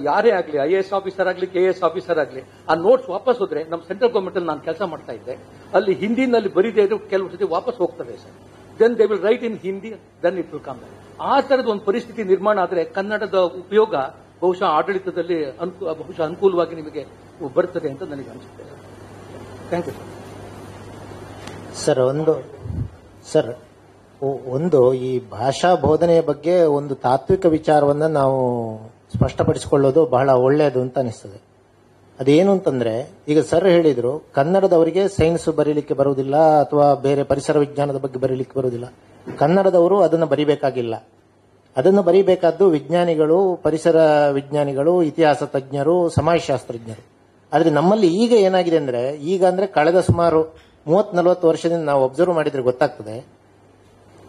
[0.10, 3.62] ಯಾರೇ ಆಗಲಿ ಐ ಎ ಎಸ್ ಆಫೀಸರ್ ಆಗಲಿ ಕೆ ಎಸ್ ಆಫೀಸರ್ ಆಗಲಿ, ಆ ನೋಟ್ಸ್ ವಾಪಸ್ ಹೋದ್ರೆ
[3.72, 5.36] ನಮ್ಮ ಸೆಂಟ್ರಲ್ ಗೌರ್ಮೆಂಟ್ ಅಲ್ಲಿ ನಾನು ಕೆಲಸ ಮಾಡ್ತಾ ಇದ್ದೆ.
[5.78, 8.36] ಅಲ್ಲಿ ಹಿಂದಿನಲ್ಲಿ ಬರೀದೇ ಇದ್ರೆ ಕೆಲವು ಸತಿ ವಾಪಸ್ ಹೋಗ್ತದೆ sir.
[8.80, 9.92] Then they will write in Hindi
[10.24, 10.80] then it will come
[11.32, 13.94] ಆ ತರದ ಒಂದು ಪರಿಸ್ಥಿತಿ ನಿರ್ಮಾಣ ಆದರೆ ಕನ್ನಡದ ಉಪಯೋಗ
[14.42, 15.38] ಬಹುಶಃ ಆಡಳಿತದಲ್ಲಿ
[16.02, 17.04] ಬಹುಶಃ ಅನುಕೂಲವಾಗಿ ನಿಮಗೆ
[17.60, 18.64] ಬರ್ತದೆ ಅಂತ ನನಗೆ ಅನಿಸುತ್ತೆ
[19.70, 19.96] ಥ್ಯಾಂಕ್ ಯು
[21.84, 22.34] ಸರ್, ಒಂದು,
[23.32, 23.52] ಸರ್
[24.24, 28.78] ಒಂದು ಈ ಭಾಷಾ ಬೋಧನೆಯ ಬಗ್ಗೆ ಒಂದು ತಾತ್ವಿಕ ವಿಚಾರವನ್ನ ನಾವು
[29.18, 31.42] ಸ್ಪಷ್ಟಪಡಿಸಿಕೊಳ್ಳೋದು ಬಹಳ ಒಳ್ಳೆಯದು ಅಂತ ಅನಿಸ್ತದೆ.
[32.20, 38.60] ಅದೇನು ಅಂತಂದ್ರೆ, ಈಗ ಸರ್ ಹೇಳಿದ್ರು, ಕನ್ನಡದವರಿಗೆ ಸೈನ್ಸ್ ಬರೀಲಿಕ್ಕೆ ಬರುವುದಿಲ್ಲ ಅಥವಾ ಬೇರೆ ಪರಿಸರ ವಿಜ್ಞಾನದ ಬಗ್ಗೆ ಬರೀಲಿಕ್ಕೆ
[38.60, 38.94] ಬರುವುದಿಲ್ಲ.
[39.38, 41.08] ಕನ್ನಡದವರು ಅದನ್ನು ಬರಿಬೇಕಾಗಿಲ್ಲ.
[41.78, 47.06] ಅದನ್ನು ಬರೀಬೇಕಾದ್ದು ವಿಜ್ಞಾನಿಗಳು, ಪರಿಸರ ವಿಜ್ಞಾನಿಗಳು, ಇತಿಹಾಸ ತಜ್ಞರು, ಸಮಾಜಶಾಸ್ತ್ರಜ್ಞರು.
[47.54, 50.44] ಆದರೆ ನಮ್ಮಲ್ಲಿ ಈಗ ಏನಾಗಿದೆ ಅಂದ್ರೆ, ಈಗ ಅಂದ್ರೆ ಕಳೆದ ಸುಮಾರು
[50.88, 53.35] ಮೂವತ್ ನಲವತ್ತು ವರ್ಷದಿಂದ ನಾವು ಅಬ್ಸರ್ವ್ ಮಾಡಿದ್ರೆ ಗೊತ್ತಾಗ್ತದೆ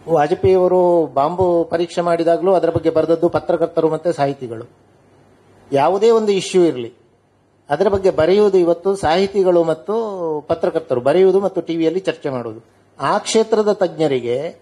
[0.09, 4.71] ವಾಜಪೇಯಿ ಅವರು ಬಾಂಬು ಪರೀಕ್ಷೆ ಮಾಡಿದಾಗಲೂ ಅದರ ಬಗ್ಗೆ ಬರೆದದ್ದು ಪತ್ರಕರ್ತರು ಮತ್ತು ಸಾಹಿತಿಗಳು.
[5.73, 6.93] ಯಾವುದೇ ಒಂದು ಇಶ್ಯೂ ಇರಲಿ,
[7.71, 9.95] ಅದರ ಬಗ್ಗೆ ಬರೆಯುವುದು ಇವತ್ತು ಸಾಹಿತಿಗಳು ಮತ್ತು
[10.49, 12.61] ಪತ್ರಕರ್ತರು, ಬರೆಯುವುದು ಮತ್ತು ಟಿವಿಯಲ್ಲಿ ಚರ್ಚೆ ಮಾಡುವುದು.
[13.01, 14.57] ಆ ಕ್ಷೇತ್ರದ ತಜ್ಞರಿಗೆ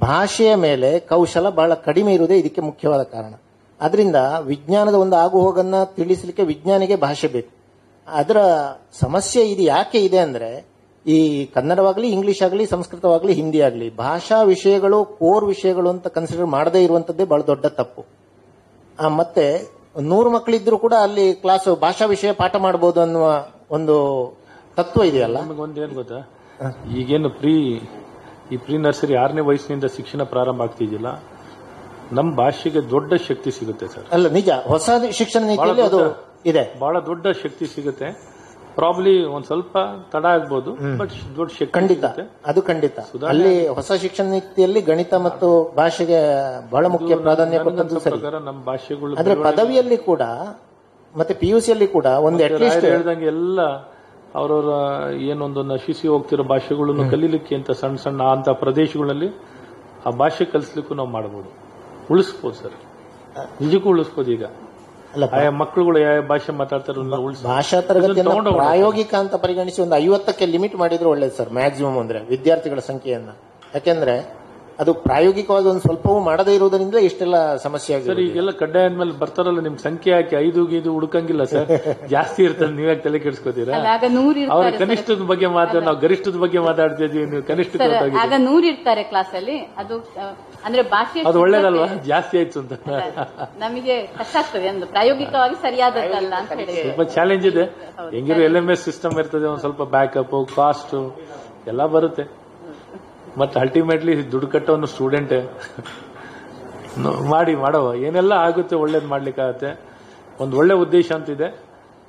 [0.00, 3.34] ಭಾಷೆಯ ಮೇಲೆ ಕೌಶಲ ಬಹಳ ಕಡಿಮೆ ಇರುವುದೇ ಇದಕ್ಕೆ ಮುಖ್ಯವಾದ ಕಾರಣ.
[3.80, 7.52] ಅದರಿಂದ ವಿಜ್ಞಾನದ ಒಂದು ಆಗುಹೋಗನ್ನು ತಿಳಿಸಲಿಕ್ಕೆ ವಿಜ್ಞಾನಿಗೆ ಭಾಷೆ ಬೇಕು.
[8.08, 8.36] ಅದರ
[9.00, 10.75] ಸಮಸ್ಯೆ ಇದು ಯಾಕೆ ಇದೆ ಅಂದ್ರೆ
[11.06, 11.18] ಈ
[11.54, 17.42] ಕನ್ನಡವಾಗಲಿ ಇಂಗ್ಲಿಷ್ ಆಗಲಿ ಸಂಸ್ಕೃತವಾಗಲಿ ಹಿಂದಿ ಆಗಲಿ ಭಾಷಾ ವಿಷಯಗಳು ಕೋರ್ ವಿಷಯಗಳು ಅಂತ ಕನ್ಸಿಡರ್ ಮಾಡದೇ ಇರುವಂತದ್ದೇ ಬಹಳ
[17.46, 18.02] ದೊಡ್ಡ ತಪ್ಪು.
[19.20, 19.44] ಮತ್ತೆ
[20.02, 23.26] ನೂರು ಮಕ್ಕಳಿದ್ರು ಕೂಡ ಅಲ್ಲಿ ಕ್ಲಾಸ್ ಭಾಷಾ ವಿಷಯ ಪಾಠ ಮಾಡಬಹುದು ಅನ್ನುವ
[23.70, 23.96] ಒಂದು
[24.76, 25.38] ತತ್ವ ಇದೆಯಲ್ಲ?
[25.66, 26.18] ಒಂದೇನು ಗೊತ್ತಾ?
[26.98, 27.54] ಈಗೇನು ಪ್ರೀ
[28.52, 31.08] ಈ ಪ್ರೀ ನರ್ಸರಿ ಆರನೇ ವಯಸ್ಸಿನಿಂದ ಶಿಕ್ಷಣ ಪ್ರಾರಂಭ ಆಗ್ತಿದ್ದಿಲ್ಲ
[32.12, 34.06] ನಮ್ಮ ಭಾಷೆಗೆ ದೊಡ್ಡ ಶಕ್ತಿ ಸಿಗುತ್ತೆ ಸರ್.
[34.12, 34.48] ಅಲ್ಲ ನಿಜ.
[34.72, 34.88] ಹೊಸ
[35.18, 36.00] ಶಿಕ್ಷಣ ನೀತಿಯಲ್ಲಿ ಅದು
[36.50, 36.64] ಇದೆ.
[36.78, 38.08] ಬಹಳ ದೊಡ್ಡ ಶಕ್ತಿ ಸಿಗುತ್ತೆ.
[38.76, 39.74] ಪ್ರಾಬ್ಲಿ ಒಂದ್ ಸ್ವಲ್ಪ
[40.12, 42.04] ತಡ ಆಗ್ಬೋದು ಬಟ್ ದೊಡ್ಡ ಖಂಡಿತ.
[42.46, 42.98] ಅದು ಖಂಡಿತ.
[43.26, 46.20] ಅಲ್ಲಿ ಹೊಸ ಶಿಕ್ಷಣ ನೀತಿಯಲ್ಲಿ ಗಣಿತ ಮತ್ತು ಭಾಷೆಗೆ
[46.70, 48.18] ಬಹಳ ಮುಖ್ಯ ಪ್ರಾಧಾನ್ಯ ಕೊಟ್ಟದ್ದು ಸರಿ.
[48.48, 50.22] ನಮ್ಮ ಭಾಷೆಗಳು ಆದ್ರೆ ಪದವಿಯಲ್ಲಿ ಕೂಡ
[51.14, 53.60] ಮತ್ತೆ ಪಿ ಯು ಸಿಯಲ್ಲಿ ಕೂಡ ಒಂದು ಅಟ್ಲೀಸ್ಟ್ ಹೇಳ್ದಂಗೆ ಎಲ್ಲ
[54.34, 54.72] ಅವರವರ
[55.28, 59.28] ಏನೊಂದು ನಶಿಸಿ ಹೋಗ್ತಿರೋ ಭಾಷೆಗಳನ್ನು ಕಲೀಲಿಕ್ಕೆ ಅಂತ ಸಣ್ಣ ಸಣ್ಣ ಅಂತ ಪ್ರದೇಶಗಳಲ್ಲಿ
[60.06, 61.50] ಆ ಭಾಷೆ ಕಲಿಸ್ಲಿಕ್ಕೂ ನಾವು ಮಾಡಬಹುದು
[62.10, 62.76] ಉಳಿಸ್ಬೋದು ಸರ್.
[63.60, 64.44] ನಿಜಕ್ಕೂ ಉಳಿಸ್ಬೋದು ಈಗ.
[65.14, 71.08] ಅಲ್ಲ ಮಕ್ಕಳುಗಳು ಯಾವ ಭಾಷೆ ಮಾತಾಡ್ತಾರೆ ಉಳಿಸ್ ಭಾಷಾ ತರಗತಿಯನ್ನು ಪ್ರಾಯೋಗಿಕ ಅಂತ ಪರಿಗಣಿಸಿ ಒಂದು ಐವತ್ತಕ್ಕೆ ಲಿಮಿಟ್ ಮಾಡಿದ್ರೆ
[71.08, 73.30] ಒಳ್ಳೇದು ಸರ್ ಮ್ಯಾಕ್ಸಿಮಮ್ ಅಂದ್ರೆ ವಿದ್ಯಾರ್ಥಿಗಳ ಸಂಖ್ಯೆಯನ್ನ.
[73.74, 74.45] ಯಾಕೆಂದ್ರೆ
[74.78, 79.76] ಅದು ಪ್ರಾಯೋಗಿಕವಾಗಿ ಒಂದು ಸ್ವಲ್ಪವೂ ಮಾಡದೇ ಇರುವುದರಿಂದ ಇಷ್ಟೆಲ್ಲ ಸಮಸ್ಯೆ ಸರ್ ಆಗಿದೆ ಈಗೆಲ್ಲ ಕಡ್ಡಾಯ ಅಂದ್ಮೇಲೆ ಬರ್ತಾರಲ್ಲ ನಿಮ್
[79.84, 81.68] ಸಂಖ್ಯೆ ಹಾಕಿ ಐದು ಗೀದು ಹುಡುಕಂಗಿಲ್ಲ ಸರ್.
[82.14, 83.72] ಜಾಸ್ತಿ ಇರ್ತದೆ ನೀವ್ಯಾಕೆ ತಲೆ ಕೆಡಿಸ್ಕೋತೀರಾ?
[84.54, 89.34] ಅವ್ರ ಕನಿಷ್ಠದ ಬಗ್ಗೆ ಮಾತಾಡ ನಾವು ಗರಿಷ್ಠದ ಬಗ್ಗೆ ಮಾತಾಡ್ತಿದೀವಿ ನೀವು ಕನಿಷ್ಠ ಸರ್ ಆಗ ನೂರ್ ಇರ್ತಾರೆ ಕ್ಲಾಸ್
[89.40, 89.56] ಅಲ್ಲಿ.
[89.82, 89.96] ಅದು
[90.64, 91.88] ಅಂದ್ರೆ ಭಾಷೆ ಅದು ಒಳ್ಳೇದಲ್ವಾ?
[92.10, 92.72] ಜಾಸ್ತಿ ಆಯ್ತು ಅಂತ.
[93.58, 94.66] ನಮಗೆ ಕಷ್ಟ ಆಗ್ತದೆ.
[94.68, 97.66] ಅಂದ್ರೆ ಪ್ರಾಯೋಗಿಕವಾಗಿ ಸರಿಯಾದದ್ದಲ್ಲ ಅಂತ ಹೇಳಿ ಸ್ವಲ್ಪ ಚಾಲೆಂಜ್ ಇದೆ.
[98.16, 100.96] ಹೆಂಗಿರೋ ಎಲ್ ಎಂ ಎಸ್ ಸಿಸ್ಟಮ್ ಇರ್ತದೆ ಒಂದ್ ಸ್ವಲ್ಪ ಬ್ಯಾಕಪ್ ಕಾಸ್ಟ್
[101.72, 102.24] ಎಲ್ಲ ಬರುತ್ತೆ.
[103.38, 105.32] ಮತ್ತೆ ಅಲ್ಟಿಮೇಟ್ಲಿ ದುಡ್ಡು ಕಟ್ಟೋನು ಸ್ಟೂಡೆಂಟ್
[107.28, 109.70] ಮಾಡಿ ಮಾಡೋ ಏನೆಲ್ಲ ಆಗುತ್ತೆ ಒಳ್ಳೇದು ಮಾಡ್ಲಿಕ್ಕಾಗತ್ತೆ?
[110.40, 111.48] ಒಂದು ಒಳ್ಳೆ ಉದ್ದೇಶ ಅಂತಿದೆ.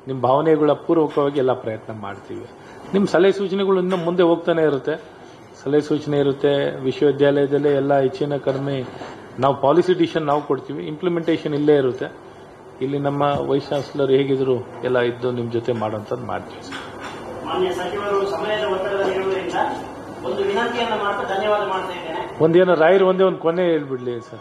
[0.07, 2.45] ನಿಮ್ಮ ಭಾವನೆಗಳ ಪೂರ್ವಕವಾಗಿ ಎಲ್ಲ ಪ್ರಯತ್ನ ಮಾಡ್ತೀವಿ.
[2.93, 4.95] ನಿಮ್ಮ ಸಲಹೆ ಸೂಚನೆಗಳು ಇನ್ನೂ ಮುಂದೆ ಹೋಗ್ತಾನೆ ಇರುತ್ತೆ.
[5.63, 6.53] ಸಲಹೆ ಸೂಚನೆ ಇರುತ್ತೆ.
[6.83, 8.83] ವಿಶ್ವವಿದ್ಯಾಲಯದಲ್ಲೇ ಎಲ್ಲ ಹೆಚ್ಚಿನ ಕಡಿಮೆ
[9.39, 10.87] ನಾವು ಪಾಲಿಸಿ ಡಿಸಿಷನ್ ನಾವು ಕೊಡ್ತೀವಿ.
[10.87, 12.07] ಇಂಪ್ಲಿಮೆಂಟೇಷನ್ ಇಲ್ಲೇ ಇರುತ್ತೆ.
[12.81, 16.79] ಇಲ್ಲಿ ನಮ್ಮ ವೈಸ್ ಚಾನ್ಸಲರ್ ಹೇಗಿದ್ರು ಎಲ್ಲ ಇದ್ದು ನಿಮ್ಮ ಜೊತೆ ಮಾಡೋಂಥದ್ದು ಮಾಡ್ತೀವಿ ಸರ್.
[17.45, 19.53] ಮಾನ್ಯ ಸಚಿವರು ಸಮಯದ ಒತ್ತಡದಲ್ಲಿರುವುದರಿಂದ
[20.27, 22.43] ಒಂದು ವಿನಂತಿಯನ್ನ ಮಾಡ್ತಾ ಧನ್ಯವಾದ ಮಾಡ್ತಾ ಇದ್ದೇನೆ.
[22.43, 24.39] ಒಂದೇನೋ ರಾಯರು ಒಂದೇ ಒಂದು ಕೊನೆ ಹೇಳ್ಬಿಡ್ಲಿ ಸರ್.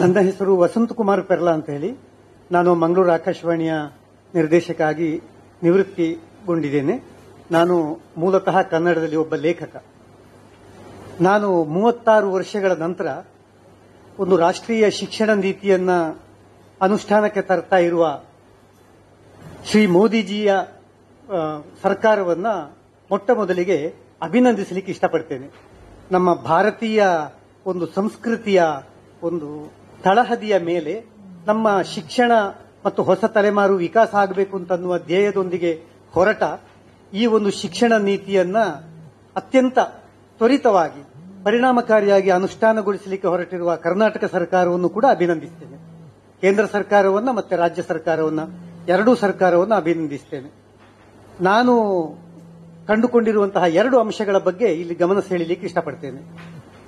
[0.00, 1.98] ನನ್ನ ಹೆಸರು ವಸಂತ ಕುಮಾರ್ ಪೆರ್ಲಾ ಅಂತ ಹೇಳಿ
[2.52, 3.72] ನಾನು ಮಂಗಳೂರು ಆಕಾಶವಾಣಿಯ
[4.34, 5.22] ನಿರ್ದೇಶಕ ಆಗಿ
[5.62, 7.02] ನಿವೃತ್ತಿಗೊಂಡಿದ್ದೇನೆ.
[7.50, 9.84] ನಾನು ಮೂಲತಃ ಕನ್ನಡದಲ್ಲಿ ಒಬ್ಬ ಲೇಖಕ.
[11.20, 13.22] ನಾನು ಮೂವತ್ತಾರು ವರ್ಷಗಳ ನಂತರ
[14.18, 15.90] ಒಂದು ರಾಷ್ಟ್ರೀಯ ಶಿಕ್ಷಣ ನೀತಿಯನ್ನ
[16.80, 18.20] ಅನುಷ್ಠಾನಕ್ಕೆ ತರ್ತಾ ಇರುವ
[19.64, 20.54] ಶ್ರೀ ಮೋದಿಜಿಯ
[21.82, 22.46] ಸರ್ಕಾರವನ್ನ
[23.10, 25.50] ಮೊಟ್ಟ ಮೊದಲಿಗೆ ಅಭಿನಂದಿಸಲಿಕ್ಕೆ ಇಷ್ಟಪಡ್ತೇನೆ.
[26.12, 27.06] ನಮ್ಮ ಭಾರತೀಯ
[27.66, 28.62] ಒಂದು ಸಂಸ್ಕೃತಿಯ
[29.22, 29.72] ಒಂದು
[30.04, 31.04] ತಳಹದಿಯ ಮೇಲೆ
[31.46, 32.32] ನಮ್ಮ ಶಿಕ್ಷಣ
[32.86, 36.42] ಮತ್ತು ಹೊಸ ತಲೆಮಾರು ವಿಕಾಸ ಆಗಬೇಕು ಅಂತನ್ನುವ ಧ್ಯೇಯದೊಂದಿಗೆ ಹೊರಟ
[37.14, 38.58] ಈ ಒಂದು ಶಿಕ್ಷಣ ನೀತಿಯನ್ನ
[39.36, 39.78] ಅತ್ಯಂತ
[40.36, 41.04] ತ್ವರಿತವಾಗಿ,
[41.44, 45.76] ಪರಿಣಾಮಕಾರಿಯಾಗಿ ಅನುಷ್ಠಾನಗೊಳಿಸಲಿಕ್ಕೆ ಹೊರಟಿರುವ ಕರ್ನಾಟಕ ಸರ್ಕಾರವನ್ನು ಕೂಡ ಅಭಿನಂದಿಸ್ತೇನೆ.
[46.40, 48.40] ಕೇಂದ್ರ ಸರ್ಕಾರವನ್ನ ಮತ್ತೆ ರಾಜ್ಯ ಸರ್ಕಾರವನ್ನ,
[48.88, 50.59] ಎರಡೂ ಸರ್ಕಾರವನ್ನು ಅಭಿನಂದಿಸ್ತೇನೆ.
[51.40, 51.74] ನಾನು
[52.88, 56.20] ಕಂಡುಕೊಂಡಿರುವಂತಹ ಎರಡು ಅಂಶಗಳ ಬಗ್ಗೆ ಇಲ್ಲಿ ಗಮನ ಸೆಳೆಯಲಿಕ್ಕೆ ಇಷ್ಟಪಡ್ತೇನೆ.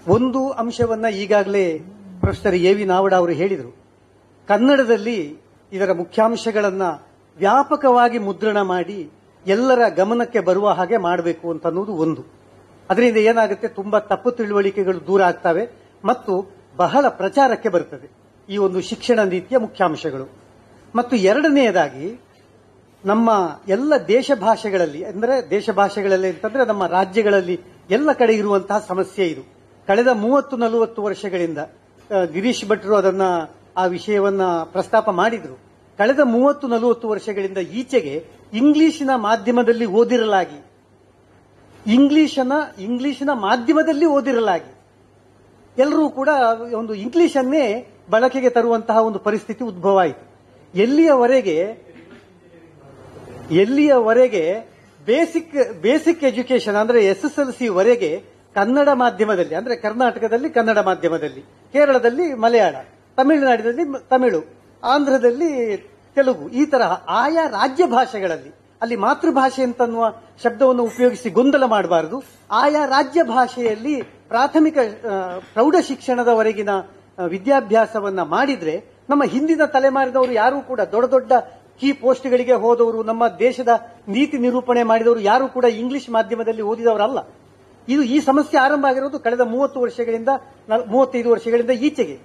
[0.09, 1.79] ಒಂದು ಅಂಶವನ್ನ ಈಗಾಗಲೇ
[2.21, 3.77] ಪ್ರೊಫೆಸರ್ ಎ ವಿ ನಾವಡ ಅವರು ಹೇಳಿದರು.
[4.49, 5.37] ಕನ್ನಡದಲ್ಲಿ
[5.73, 9.11] ಇದರ ಮುಖ್ಯಾಂಶಗಳನ್ನು ವ್ಯಾಪಕವಾಗಿ ಮುದ್ರಣ ಮಾಡಿ
[9.47, 12.25] ಎಲ್ಲರ ಗಮನಕ್ಕೆ ಬರುವ ಹಾಗೆ ಮಾಡಬೇಕು ಅಂತ ಅನ್ನೋದು ಒಂದು.
[12.91, 13.69] ಅದರಿಂದ ಏನಾಗುತ್ತೆ?
[13.69, 15.69] ತುಂಬಾ ತಪ್ಪು ತಿಳುವಳಿಕೆಗಳು ದೂರ ಆಗ್ತವೆ
[16.05, 18.11] ಮತ್ತು ಬಹಳ ಪ್ರಚಾರಕ್ಕೆ ಬರುತ್ತದೆ
[18.49, 20.29] ಈ ಒಂದು ಶಿಕ್ಷಣ ನೀತಿಯ ಮುಖ್ಯಾಂಶಗಳು.
[20.95, 22.21] ಮತ್ತು ಎರಡನೆಯದಾಗಿ
[23.05, 23.31] ನಮ್ಮ
[23.69, 27.57] ಎಲ್ಲ ದೇಶ ಭಾಷೆಗಳಲ್ಲಿ, ಅಂದರೆ ದೇಶ ಭಾಷೆಗಳಲ್ಲಿ ಅಂತಂದ್ರೆ ನಮ್ಮ ರಾಜ್ಯಗಳಲ್ಲಿ
[27.91, 29.43] ಎಲ್ಲ ಕಡೆ ಇರುವಂತಹ ಸಮಸ್ಯೆ ಇದು.
[29.89, 31.59] ಕಳೆದ ಮೂವತ್ತು ನಲವತ್ತು ವರ್ಷಗಳಿಂದ
[32.33, 33.23] ಗಿರೀಶ್ ಭಟ್ರು ಅದನ್ನ
[33.77, 35.57] ಆ ವಿಷಯವನ್ನ ಪ್ರಸ್ತಾಪ ಮಾಡಿದ್ರು.
[35.99, 38.15] ಕಳೆದ ಮೂವತ್ತು ನಲವತ್ತು ವರ್ಷಗಳಿಂದ ಈಚೆಗೆ
[38.53, 40.61] ಇಂಗ್ಲಿಶಿನ ಮಾಧ್ಯಮದಲ್ಲಿ ಓದಿರಲಾಗಿ.
[41.87, 44.73] ಇಂಗ್ಲಿಶನ, ಇಂಗ್ಲಿಶಿನ ಮಾಧ್ಯಮದಲ್ಲಿ ಓದಿರಲಾಗಿ.
[45.79, 46.29] ಎಲ್ಲರೂ ಕೂಡ
[46.79, 47.65] ಒಂದು ಇಂಗ್ಲಿಷನ್ನೇ
[48.11, 50.25] ಬಳಕೆಗೆ ತರುವಂತಹ ಒಂದು ಪರಿಸ್ಥಿತಿ ಉದ್ಭವ ಆಯಿತು.
[50.75, 51.57] ಎಲ್ಲಿಯವರೆಗೆ
[53.61, 54.45] ಎಲ್ಲಿಯವರೆಗೆ
[55.01, 58.11] ಬೇಸಿಕ್ ಬೇಸಿಕ್ ಎಜುಕೇಶನ್ ಅಂದ್ರೆ ಎಸ್ ಎಸ್ ಎಲ್ ಸಿ ವರೆಗೆ
[58.55, 62.75] ಕನ್ನಡ ಮಾಧ್ಯಮದಲ್ಲಿ, ಅಂದ್ರೆ ಕರ್ನಾಟಕದಲ್ಲಿ ಕನ್ನಡ ಮಾಧ್ಯಮದಲ್ಲಿ, ಕೇರಳದಲ್ಲಿ ಮಲಯಾಳ,
[63.19, 64.41] ತಮಿಳುನಾಡಿನಲ್ಲಿ ತಮಿಳು,
[64.83, 65.51] ಆಂಧ್ರದಲ್ಲಿ
[66.17, 70.05] ತೆಲುಗು, ಈ ತರಹ ಆಯಾ ರಾಜ್ಯ ಭಾಷೆಗಳಲ್ಲಿ, ಅಲ್ಲಿ ಮಾತೃಭಾಷೆ ಅಂತನ್ನುವ
[70.45, 72.23] ಶಬ್ದವನ್ನು ಉಪಯೋಗಿಸಿ ಗೊಂದಲ ಮಾಡಬಾರದು.
[72.51, 74.79] ಆಯಾ ರಾಜ್ಯ ಭಾಷೆಯಲ್ಲಿ ಪ್ರಾಥಮಿಕ
[75.55, 76.69] ಪ್ರೌಢ ಶಿಕ್ಷಣದವರೆಗಿನ
[77.19, 78.75] ವಿದ್ಯಾಭ್ಯಾಸವನ್ನ ಮಾಡಿದ್ರೆ
[79.09, 81.33] ನಮ್ಮ ಹಿಂದಿನ ತಲೆಮಾರಿನವರು ಯಾರೂ ಕೂಡ ದೊಡ್ಡ ದೊಡ್ಡ
[81.83, 83.73] ಕೀ ಪೋಸ್ಟ್ಗಳಿಗೆ ಹೋದವರು ನಮ್ಮ ದೇಶದ
[84.09, 87.21] ನೀತಿ ನಿರೂಪಣೆ ಮಾಡಿದವರು ಯಾರು ಕೂಡ ಇಂಗ್ಲಿಷ್ ಮಾಧ್ಯಮದಲ್ಲಿ ಓದಿದವರಲ್ಲ.
[87.89, 90.29] ಇದು ಈ ಸಮಸ್ಯೆ ಆರಂಭ ಆಗಿರೋದು ಕಳೆದ ಮೂವತ್ತು ವರ್ಷಗಳಿಂದ
[90.89, 92.17] ಮೂವತ್ತೈದು ವರ್ಷಗಳಿಂದ ಈಚೆಗೆ.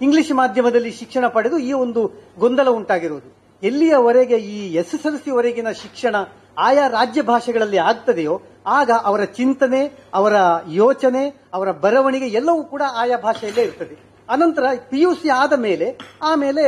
[0.00, 2.02] ಇಂಗ್ಲಿಷ್ ಮಾಧ್ಯಮದಲ್ಲಿ ಶಿಕ್ಷಣ ಪಡೆದು ಈ ಒಂದು
[2.38, 3.30] ಗೊಂದಲ ಉಂಟಾಗಿರುವುದು
[3.62, 6.16] ಎಲ್ಲಿಯವರೆಗೆ ಈ ಎಸ್ ಎಸ್ ಎಲ್ ಶಿಕ್ಷಣ
[6.58, 9.82] ಆಯಾ ರಾಜ್ಯ ಭಾಷೆಗಳಲ್ಲಿ ಆಗ್ತದೆಯೋ, ಆಗ ಅವರ ಚಿಂತನೆ,
[10.14, 10.32] ಅವರ
[10.68, 11.22] ಯೋಚನೆ,
[11.54, 13.94] ಅವರ ಬರವಣಿಗೆ ಎಲ್ಲವೂ ಕೂಡ ಆಯಾ ಭಾಷೆಯಲ್ಲೇ ಇರ್ತದೆ.
[14.28, 16.64] ಅನಂತರ ಪಿಯುಸಿ ಆದ ಮೇಲೆ, ಆಮೇಲೆ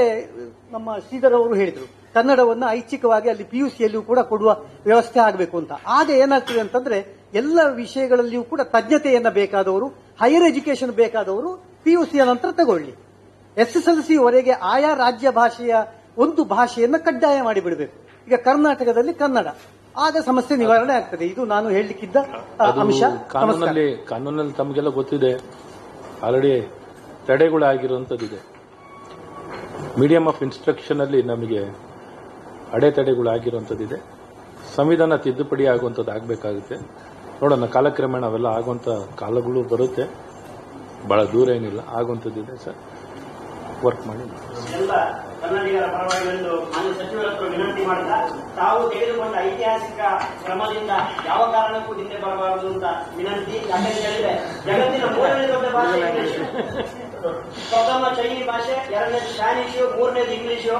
[0.73, 2.02] ನಮ್ಮ ಶ್ರೀಧರ್ ಅವರು ಹೇಳಿದರು.
[2.15, 4.51] ಕನ್ನಡವನ್ನು ಐಚ್ಛಿಕವಾಗಿ ಅಲ್ಲಿ ಪಿ ಯು ಸಿಯಲ್ಲಿಯೂ ಕೂಡ ಕೊಡುವ
[4.85, 5.73] ವ್ಯವಸ್ಥೆ ಆಗಬೇಕು ಅಂತ.
[5.87, 6.99] ಆಗ ಏನಾಗ್ತದೆ ಅಂತಂದ್ರೆ
[7.35, 9.87] ಎಲ್ಲ ವಿಷಯಗಳಲ್ಲಿಯೂ ಕೂಡ ತಜ್ಞತೆಯನ್ನ ಬೇಕಾದವರು
[10.23, 11.51] ಹೈಯರ್ ಎಜುಕೇಶನ್ ಬೇಕಾದವರು
[11.85, 12.93] ಪಿ ಯು ಸಿಯ ನಂತರ ತಗೊಳ್ಳಿ.
[13.57, 15.75] ಎಸ್ ಎಸ್ ಎಲ್ ಸಿವರೆಗೆ ಆಯಾ ರಾಜ್ಯ ಭಾಷೆಯ
[16.19, 17.97] ಒಂದು ಭಾಷೆಯನ್ನು ಕಡ್ಡಾಯ ಮಾಡಿಬಿಡಬೇಕು.
[18.27, 19.47] ಈಗ ಕರ್ನಾಟಕದಲ್ಲಿ ಕನ್ನಡ.
[19.97, 21.25] ಆಗ ಸಮಸ್ಯೆ ನಿವಾರಣೆ ಆಗ್ತದೆ.
[21.27, 22.17] ಇದು ನಾನು ಹೇಳಲಿಕ್ಕಿದ್ದ
[22.81, 23.03] ಅಂಶ.
[23.29, 25.33] ಕಾನೂನಲ್ಲಿ ಕಾನೂನಲ್ಲಿ ತಮಗೆಲ್ಲ ಗೊತ್ತಿದೆ.
[26.23, 26.73] ಆಲ್ರೆಡಿ
[27.27, 28.41] ತಡೆಗಳಾಗಿರುವಂತದ್ದಿದೆ.
[30.01, 31.92] ಮೀಡಿಯಂ ಆಫ್ ಇನ್ಸ್ಟ್ರಕ್ಷನ್ ಅಲ್ಲಿ ನಮಗೆ
[32.73, 33.99] ಅಡೆತಡೆಗಳಾಗಿರುವಂತದ್ದಿದೆ
[34.77, 36.77] ಸಂವಿಧಾನ ತಿದ್ದುಪಡಿ ಆಗುವಂಥದ್ದು ಆಗಬೇಕಾಗುತ್ತೆ.
[37.41, 38.89] ನೋಡೋಣ ಕಾಲಕ್ರಮೇಣ ಅವೆಲ್ಲ ಆಗುವಂತ
[39.21, 40.05] ಕಾಲಗಳು ಬರುತ್ತೆ.
[41.09, 42.79] ಬಹಳ ದೂರ ಏನಿಲ್ಲ ಆಗುವಂಥದ್ದಿದೆ ಸರ್.
[43.85, 44.25] ವರ್ಕ್ ಮಾಡಿ.
[45.43, 48.13] ಕನ್ನಡಿಗರ ಪರವಾಗಿ ಒಂದು ಮಾನ್ಯ ಸಚಿವರ ಹತ್ರ ವಿನಂತಿ ಮಾಡಿದ
[48.57, 50.01] ತಾವು ತೆಗೆದುಕೊಂಡ ಐತಿಹಾಸಿಕ
[50.45, 50.93] ಕ್ರಮದಿಂದ
[51.27, 52.85] ಯಾವ ಕಾರಣಕ್ಕೂ ಹಿಂದೆ ಬರಬಾರದು ಅಂತ
[53.17, 54.33] ವಿನಂತಿ ಯಾಕಂತ ಹೇಳಿದ್ರೆ
[54.67, 56.37] ಜಗತ್ತಿನ ಮೂರನೇ ದೊಡ್ಡ ಭಾಷೆ ಇಂಗ್ಲಿಷ್.
[57.71, 60.77] ಪ್ರಥಮ ಚೈನೀಸ್ ಭಾಷೆ ಎರಡನೇದು ಸ್ಪ್ಯಾನಿಶು ಮೂರನೇದು ಇಂಗ್ಲಿಷು.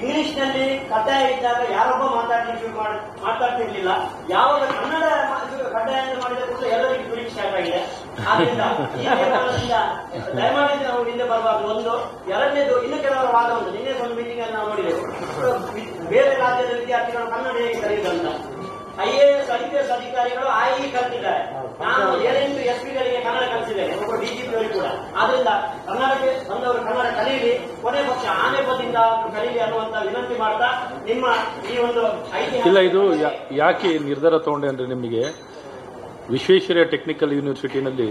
[0.00, 3.90] ಇಂಗ್ಲಿಷ್ನಲ್ಲಿ ಕಡ್ಡಾಯ ಇದ್ದಾಗ ಯಾರೊಬ್ಬ ಮಾತಾಡ್ಲಿಕ್ಕೆ ಮಾಡ್- ಮಾತಾಡ್ತಿರ್ಲಿಲ್ಲ.
[4.30, 5.04] ಯಾವಾಗ ಕನ್ನಡ
[5.72, 7.80] ಕಡ್ಡಾಯ ಮಾಡಿದ ಕೂಡ ಎಲ್ಲರಿಗೂ ಬಿಡಿಗೆ ಸ್ಟಾರ್ಟ್ ಆಗಿದೆ
[8.28, 8.60] ಆದ್ರಿಂದ
[10.36, 11.68] ದಯಮಾಡಿ ನಾವು ಹಿಂದೆ ಬರಬಾರ್ದು.
[11.68, 11.92] ಒಂದು
[12.30, 15.02] ಎರಡನೇದು ಇನ್ನು ಕೆಲವರ ವಾದ ಉಂಟು ನಿನ್ನೆ ಒಂದು ಮೀಟಿಂಗ್ ಅಲ್ಲಿ ನಾವು ನೋಡಿದೆವು.
[16.08, 18.28] ಬೇರೆ ರಾಜ್ಯದ ವಿದ್ಯಾರ್ಥಿಗಳು ಕನ್ನಡ ಹೇಗೆ ಕಲಿಯುವುದಂತ
[19.00, 21.42] ಐಎಎಸ್ ಐಪಿಎಸ್ ಅಧಿಕಾರಿಗಳು ಆಗಿ ಕಲ್ತಿದ್ದಾರೆ.
[21.80, 23.94] ನಾನು ಏಳೆಂಟು ಎಸ್ ಪಿಗಳಿಗೆ ಕನ್ನಡ ಕಲಿಸಿದ್ದೇನೆ
[24.48, 24.86] ಒಬ್ಬರು ಕೂಡ.
[25.20, 25.50] ಆದ್ರಿಂದ
[25.88, 28.98] ಕನ್ನಡಕ್ಕೆ ಬಂದವರು ಕನ್ನಡ ಕಲೀಲಿ ಕೊನೆ ಪಕ್ಷ ಆನೆ ಪದಿಂದ
[29.36, 30.68] ಕಲೀಲಿ ಅನ್ನುವಂತ ವಿನಂತಿ ಮಾಡ್ತಾ
[31.08, 31.26] ನಿಮ್ಮ
[31.72, 32.02] ಈ ಒಂದು
[32.68, 33.02] ಇಲ್ಲ ಇದು
[33.62, 35.22] ಯಾಕೆ ನಿರ್ಧಾರ ತಗೊಂಡೆ ಅಂದ್ರೆ ನಿಮಗೆ
[36.34, 38.08] ವಿಶ್ವೇಶ್ವರಯ್ಯ ಟೆಕ್ನಿಕಲ್ ಯೂನಿವರ್ಸಿಟಿನಲ್ಲಿ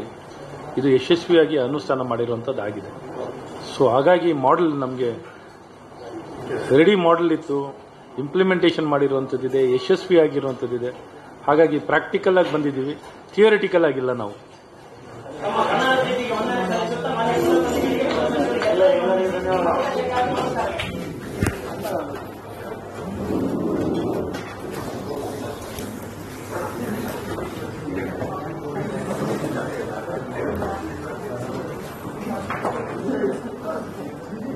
[0.80, 2.90] ಇದು ಯಶಸ್ವಿಯಾಗಿ ಅನುಷ್ಠಾನ ಮಾಡಿರುವಂತದ್ದಾಗಿದೆ.
[3.74, 5.12] ಸೊ ಹಾಗಾಗಿ ಮಾಡೆಲ್ ನಮಗೆ
[6.78, 7.60] ರೆಡಿ ಮಾಡೆಲ್ ಇತ್ತು
[8.24, 10.92] ಇಂಪ್ಲಿಮೆಂಟೇಷನ್ ಮಾಡಿರುವಂಥದ್ದಿದೆ ಯಶಸ್ವಿಯಾಗಿರುವಂತದ್ದಿದೆ.
[11.48, 12.94] ಹಾಗಾಗಿ ಪ್ರಾಕ್ಟಿಕಲ್ ಆಗಿ ಬಂದಿದ್ದೀವಿ
[13.36, 14.36] ಥಿಯರಿಟಿಕಲ್ ಆಗಿಲ್ಲ ನಾವು.